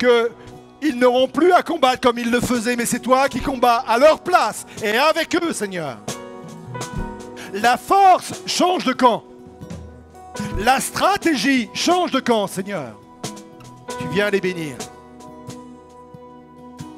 qu'ils 0.00 0.98
n'auront 0.98 1.28
plus 1.28 1.52
à 1.52 1.62
combattre 1.62 2.00
comme 2.00 2.18
ils 2.18 2.32
le 2.32 2.40
faisaient, 2.40 2.74
mais 2.74 2.86
c'est 2.86 2.98
toi 2.98 3.28
qui 3.28 3.40
combats 3.40 3.84
à 3.86 3.96
leur 3.96 4.18
place 4.18 4.66
et 4.82 4.96
avec 4.96 5.36
eux, 5.40 5.52
Seigneur. 5.52 5.98
La 7.52 7.76
force 7.76 8.32
change 8.44 8.84
de 8.84 8.92
camp. 8.92 9.22
La 10.58 10.80
stratégie 10.80 11.68
change 11.74 12.10
de 12.10 12.20
camp, 12.20 12.46
Seigneur. 12.46 12.98
Tu 13.98 14.08
viens 14.12 14.30
les 14.30 14.40
bénir. 14.40 14.76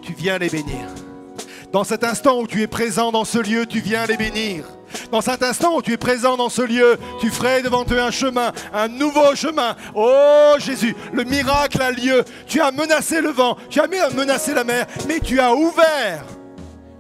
Tu 0.03 0.13
viens 0.13 0.39
les 0.39 0.49
bénir. 0.49 0.87
Dans 1.73 1.85
cet 1.85 2.05
instant 2.05 2.41
où 2.41 2.47
tu 2.47 2.63
es 2.63 2.67
présent 2.67 3.13
dans 3.13 3.25
ce 3.25 3.39
lieu, 3.39 3.67
tu 3.67 3.81
viens 3.81 4.07
les 4.07 4.17
bénir. 4.17 4.65
Dans 5.11 5.21
cet 5.21 5.43
instant 5.43 5.77
où 5.77 5.83
tu 5.83 5.93
es 5.93 5.97
présent 5.97 6.37
dans 6.37 6.49
ce 6.49 6.63
lieu, 6.63 6.97
tu 7.21 7.31
ferais 7.31 7.63
devant 7.63 7.85
eux 7.91 8.01
un 8.01 8.11
chemin, 8.11 8.53
un 8.73 8.89
nouveau 8.89 9.35
chemin. 9.35 9.77
Oh 9.95 10.55
Jésus, 10.59 10.97
le 11.13 11.25
miracle 11.25 11.83
a 11.83 11.91
lieu. 11.91 12.25
Tu 12.47 12.61
as 12.61 12.71
menacé 12.71 13.21
le 13.21 13.31
vent, 13.31 13.57
tu 13.69 13.81
as 13.81 13.87
menacé 13.87 14.55
la 14.55 14.65
mer, 14.65 14.87
mais 15.07 15.21
tu 15.21 15.41
as 15.41 15.55
ouvert, 15.55 16.25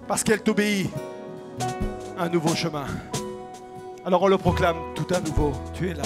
parce 0.06 0.22
qu'elle 0.22 0.42
t'obéit, 0.42 0.90
un 2.18 2.28
nouveau 2.28 2.54
chemin. 2.54 2.86
Alors 4.04 4.22
on 4.22 4.28
le 4.28 4.38
proclame 4.38 4.76
tout 4.94 5.06
à 5.14 5.20
nouveau. 5.20 5.52
Tu 5.74 5.90
es 5.90 5.94
là, 5.94 6.04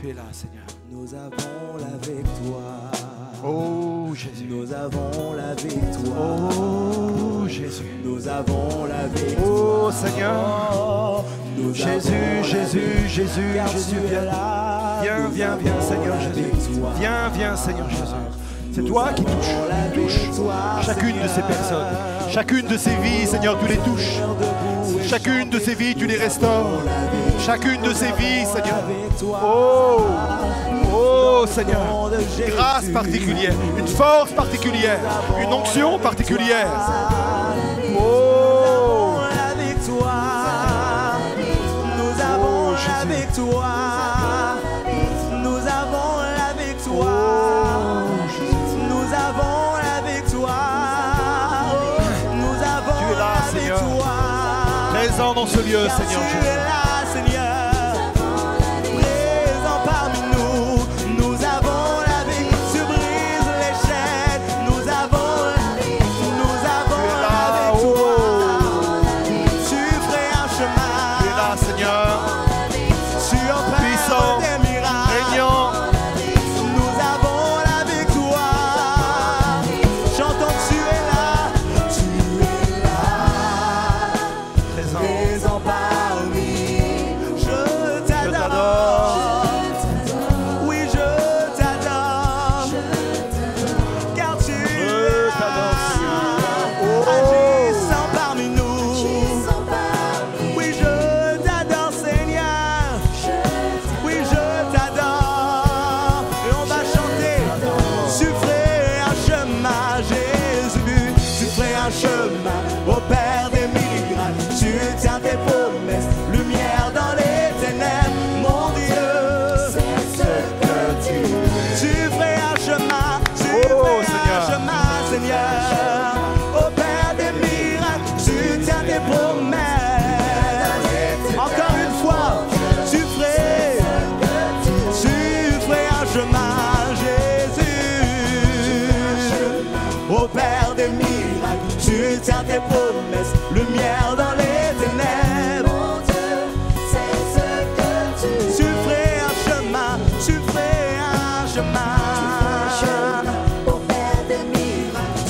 tu 0.00 0.08
es 0.10 0.12
là 0.12 0.22
Seigneur. 0.32 0.64
Nous 0.90 1.14
avons 1.14 1.76
la 1.78 1.96
victoire. 2.06 2.90
Oh 3.44 4.08
Jésus. 4.14 4.46
Nous 4.48 4.72
avons 4.72 5.32
la 5.34 5.54
victoire. 5.54 6.50
Oh 6.58 7.46
Jésus. 7.48 7.84
Nous 8.04 8.28
avons 8.28 8.84
la 8.86 9.06
victoire. 9.08 9.48
Oh 9.48 9.90
Seigneur. 9.92 11.24
Nous 11.56 11.74
Jésus, 11.74 12.12
Jésus. 12.42 13.08
Jésus, 13.08 13.42
Jésus, 13.72 13.96
viens. 14.08 14.24
là. 14.24 15.00
Viens, 15.02 15.28
viens, 15.28 15.56
viens, 15.56 15.80
Seigneur 15.80 16.20
Jésus. 16.20 16.50
victoire. 16.52 16.92
Viens, 16.98 17.28
viens, 17.34 17.56
Seigneur 17.56 17.90
Jésus. 17.90 18.02
C'est 18.72 18.84
toi 18.84 19.12
qui 19.12 19.24
touches, 19.24 20.84
chacune 20.84 21.16
de 21.20 21.26
ces 21.28 21.42
personnes, 21.42 21.86
chacune 22.30 22.66
de 22.66 22.76
ces 22.76 22.94
vies, 22.96 23.26
Seigneur, 23.26 23.58
tu 23.58 23.68
les 23.68 23.78
touches. 23.78 24.18
Chacune 25.08 25.48
de 25.48 25.58
ces 25.58 25.74
vies, 25.74 25.94
tu 25.94 26.06
les 26.06 26.16
restaures. 26.16 26.82
Chacune 27.44 27.80
de 27.82 27.92
ces 27.92 28.12
vies, 28.12 28.44
Seigneur. 28.44 28.82
Oh, 29.42 30.06
oh 30.92 31.44
Seigneur, 31.46 32.10
grâce 32.48 32.88
particulière, 32.88 33.54
une 33.78 33.86
force 33.86 34.32
particulière, 34.32 34.98
une 35.40 35.52
onction 35.52 35.98
particulière. 35.98 36.68
Dans 55.38 55.46
ce 55.46 55.60
lieu, 55.60 55.88
Seigneur 55.88 56.28
Jésus. 56.28 56.47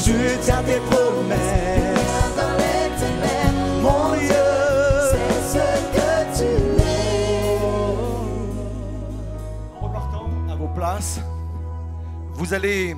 Tu 0.05 0.15
tiens 0.43 0.63
tes 0.63 0.81
promesses, 0.91 1.39
mon 3.83 4.13
Dieu. 4.17 4.35
En 9.75 9.87
repartant 9.87 10.27
à 10.51 10.55
vos 10.57 10.69
places, 10.69 11.21
vous 12.35 12.55
allez 12.55 12.97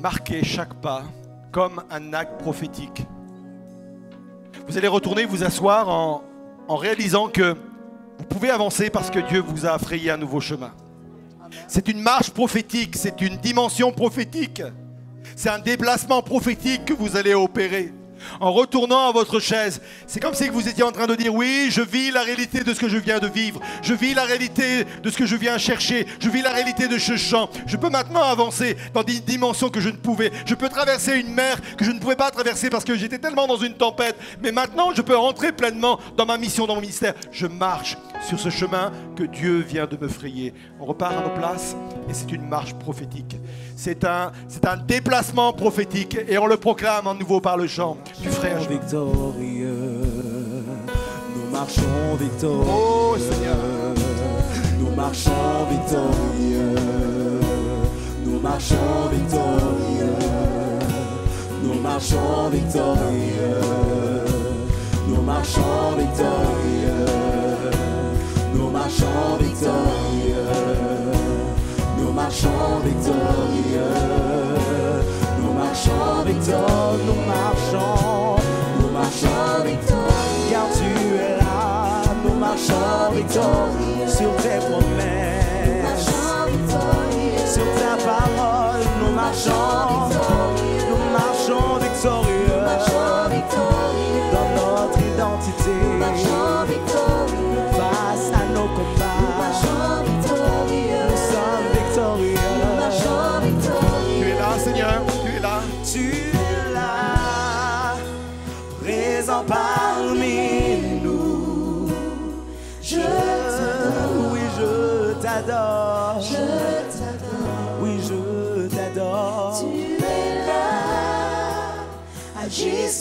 marquer 0.00 0.42
chaque 0.44 0.74
pas 0.74 1.02
comme 1.52 1.82
un 1.90 2.12
acte 2.12 2.40
prophétique. 2.40 3.06
Vous 4.66 4.78
allez 4.78 4.88
retourner 4.88 5.24
vous 5.24 5.44
asseoir 5.44 5.88
en, 5.88 6.22
en 6.68 6.76
réalisant 6.76 7.28
que 7.28 7.56
vous 8.18 8.24
pouvez 8.24 8.50
avancer 8.50 8.90
parce 8.90 9.10
que 9.10 9.18
Dieu 9.20 9.40
vous 9.40 9.66
a 9.66 9.78
frayé 9.78 10.10
un 10.10 10.16
nouveau 10.16 10.40
chemin. 10.40 10.72
C'est 11.68 11.88
une 11.88 12.00
marche 12.00 12.30
prophétique, 12.30 12.96
c'est 12.96 13.20
une 13.20 13.36
dimension 13.36 13.92
prophétique. 13.92 14.62
C'est 15.36 15.50
un 15.50 15.58
déplacement 15.58 16.22
prophétique 16.22 16.84
que 16.84 16.92
vous 16.92 17.16
allez 17.16 17.34
opérer. 17.34 17.92
En 18.40 18.52
retournant 18.52 19.08
à 19.08 19.12
votre 19.12 19.40
chaise, 19.40 19.80
c'est 20.06 20.20
comme 20.20 20.34
si 20.34 20.48
vous 20.48 20.68
étiez 20.68 20.84
en 20.84 20.92
train 20.92 21.06
de 21.06 21.14
dire 21.14 21.34
oui, 21.34 21.68
je 21.70 21.82
vis 21.82 22.10
la 22.10 22.22
réalité 22.22 22.64
de 22.64 22.74
ce 22.74 22.80
que 22.80 22.88
je 22.88 22.96
viens 22.96 23.18
de 23.18 23.28
vivre. 23.28 23.60
Je 23.82 23.94
vis 23.94 24.14
la 24.14 24.24
réalité 24.24 24.84
de 25.02 25.10
ce 25.10 25.16
que 25.16 25.26
je 25.26 25.36
viens 25.36 25.58
chercher. 25.58 26.06
Je 26.20 26.28
vis 26.28 26.42
la 26.42 26.52
réalité 26.52 26.88
de 26.88 26.98
ce 26.98 27.16
chant. 27.16 27.48
Je 27.66 27.76
peux 27.76 27.90
maintenant 27.90 28.22
avancer 28.22 28.76
dans 28.94 29.02
des 29.02 29.20
dimensions 29.20 29.68
que 29.68 29.80
je 29.80 29.88
ne 29.88 29.96
pouvais. 29.96 30.32
Je 30.46 30.54
peux 30.54 30.68
traverser 30.68 31.18
une 31.18 31.32
mer 31.32 31.58
que 31.76 31.84
je 31.84 31.90
ne 31.90 31.98
pouvais 31.98 32.16
pas 32.16 32.30
traverser 32.30 32.70
parce 32.70 32.84
que 32.84 32.96
j'étais 32.96 33.18
tellement 33.18 33.46
dans 33.46 33.56
une 33.56 33.74
tempête. 33.74 34.16
Mais 34.42 34.52
maintenant, 34.52 34.94
je 34.94 35.02
peux 35.02 35.16
rentrer 35.16 35.52
pleinement 35.52 35.98
dans 36.16 36.26
ma 36.26 36.38
mission, 36.38 36.66
dans 36.66 36.74
mon 36.74 36.80
ministère. 36.80 37.14
Je 37.30 37.46
marche 37.46 37.96
sur 38.26 38.38
ce 38.38 38.50
chemin 38.50 38.92
que 39.16 39.24
Dieu 39.24 39.60
vient 39.60 39.86
de 39.86 39.96
me 39.96 40.08
frayer. 40.08 40.54
On 40.80 40.84
repart 40.84 41.16
à 41.16 41.22
nos 41.22 41.34
places 41.34 41.76
et 42.08 42.14
c'est 42.14 42.30
une 42.32 42.46
marche 42.46 42.74
prophétique. 42.74 43.36
C'est 43.76 44.04
un, 44.04 44.32
c'est 44.48 44.66
un 44.66 44.76
déplacement 44.76 45.52
prophétique 45.52 46.16
et 46.28 46.38
on 46.38 46.46
le 46.46 46.56
proclame 46.56 47.06
en 47.06 47.14
nouveau 47.14 47.40
par 47.40 47.56
le 47.56 47.66
chant 47.66 47.96
du 48.20 48.28
frère. 48.28 48.60
victorieux. 48.60 50.02
Nous 51.34 51.50
marchons 51.50 52.16
victorieux. 52.18 52.64
Oh 52.68 53.16
Seigneur. 53.18 53.56
Nous 54.78 54.94
marchons 54.94 55.66
victorieux. 55.70 56.74
Nous 58.24 58.40
marchons 58.40 59.08
victorieux. 59.10 60.16
Nous 61.62 61.80
marchons 61.80 62.48
victorieux. 62.50 63.60
Nous 65.08 65.22
marchons 65.22 65.96
victorieux. 65.98 67.06
Nous 68.54 68.70
marchons 68.70 69.36
victorieux. 69.40 70.41
Nous 72.84 72.90
marchons 72.90 73.14
victorieux. 73.14 74.64
Nous 75.40 75.52
marchons 75.52 76.24
victorieux. 76.26 77.04
Nous 77.06 77.20
marchons. 77.26 78.36
Nous 78.80 78.90
marchons 78.90 79.64
victorieux. 79.64 80.50
Car 80.50 80.66
tu 80.74 80.90
es 81.16 81.38
là. 81.38 82.02
Nous 82.24 82.34
marchons 82.34 83.12
victorieux. 83.14 84.08
Sur 84.08 84.34
tes 84.36 84.58
promesses. 84.66 86.06
Sur 87.54 87.66
ta 87.74 87.96
parole. 88.02 88.82
Nous 89.00 89.14
marchons. 89.14 90.11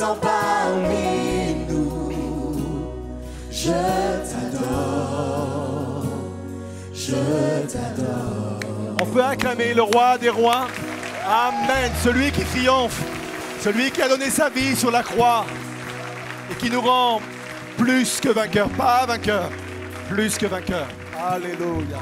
Parmi 0.01 1.53
nous. 1.69 2.09
Je 3.51 3.69
t'adore. 4.31 6.05
Je 6.91 7.13
t'adore. 7.71 8.59
On 8.99 9.05
peut 9.05 9.23
acclamer 9.23 9.75
le 9.75 9.83
roi 9.83 10.17
des 10.17 10.29
rois. 10.29 10.65
Amen. 11.23 11.91
Celui 12.03 12.31
qui 12.31 12.43
triomphe. 12.45 12.99
Celui 13.59 13.91
qui 13.91 14.01
a 14.01 14.09
donné 14.09 14.31
sa 14.31 14.49
vie 14.49 14.75
sur 14.75 14.89
la 14.89 15.03
croix. 15.03 15.45
Et 16.51 16.55
qui 16.55 16.71
nous 16.71 16.81
rend 16.81 17.21
plus 17.77 18.19
que 18.19 18.29
vainqueurs. 18.29 18.69
Pas 18.69 19.05
vainqueurs. 19.05 19.51
Plus 20.09 20.35
que 20.35 20.47
vainqueurs. 20.47 20.87
Alléluia. 21.15 21.99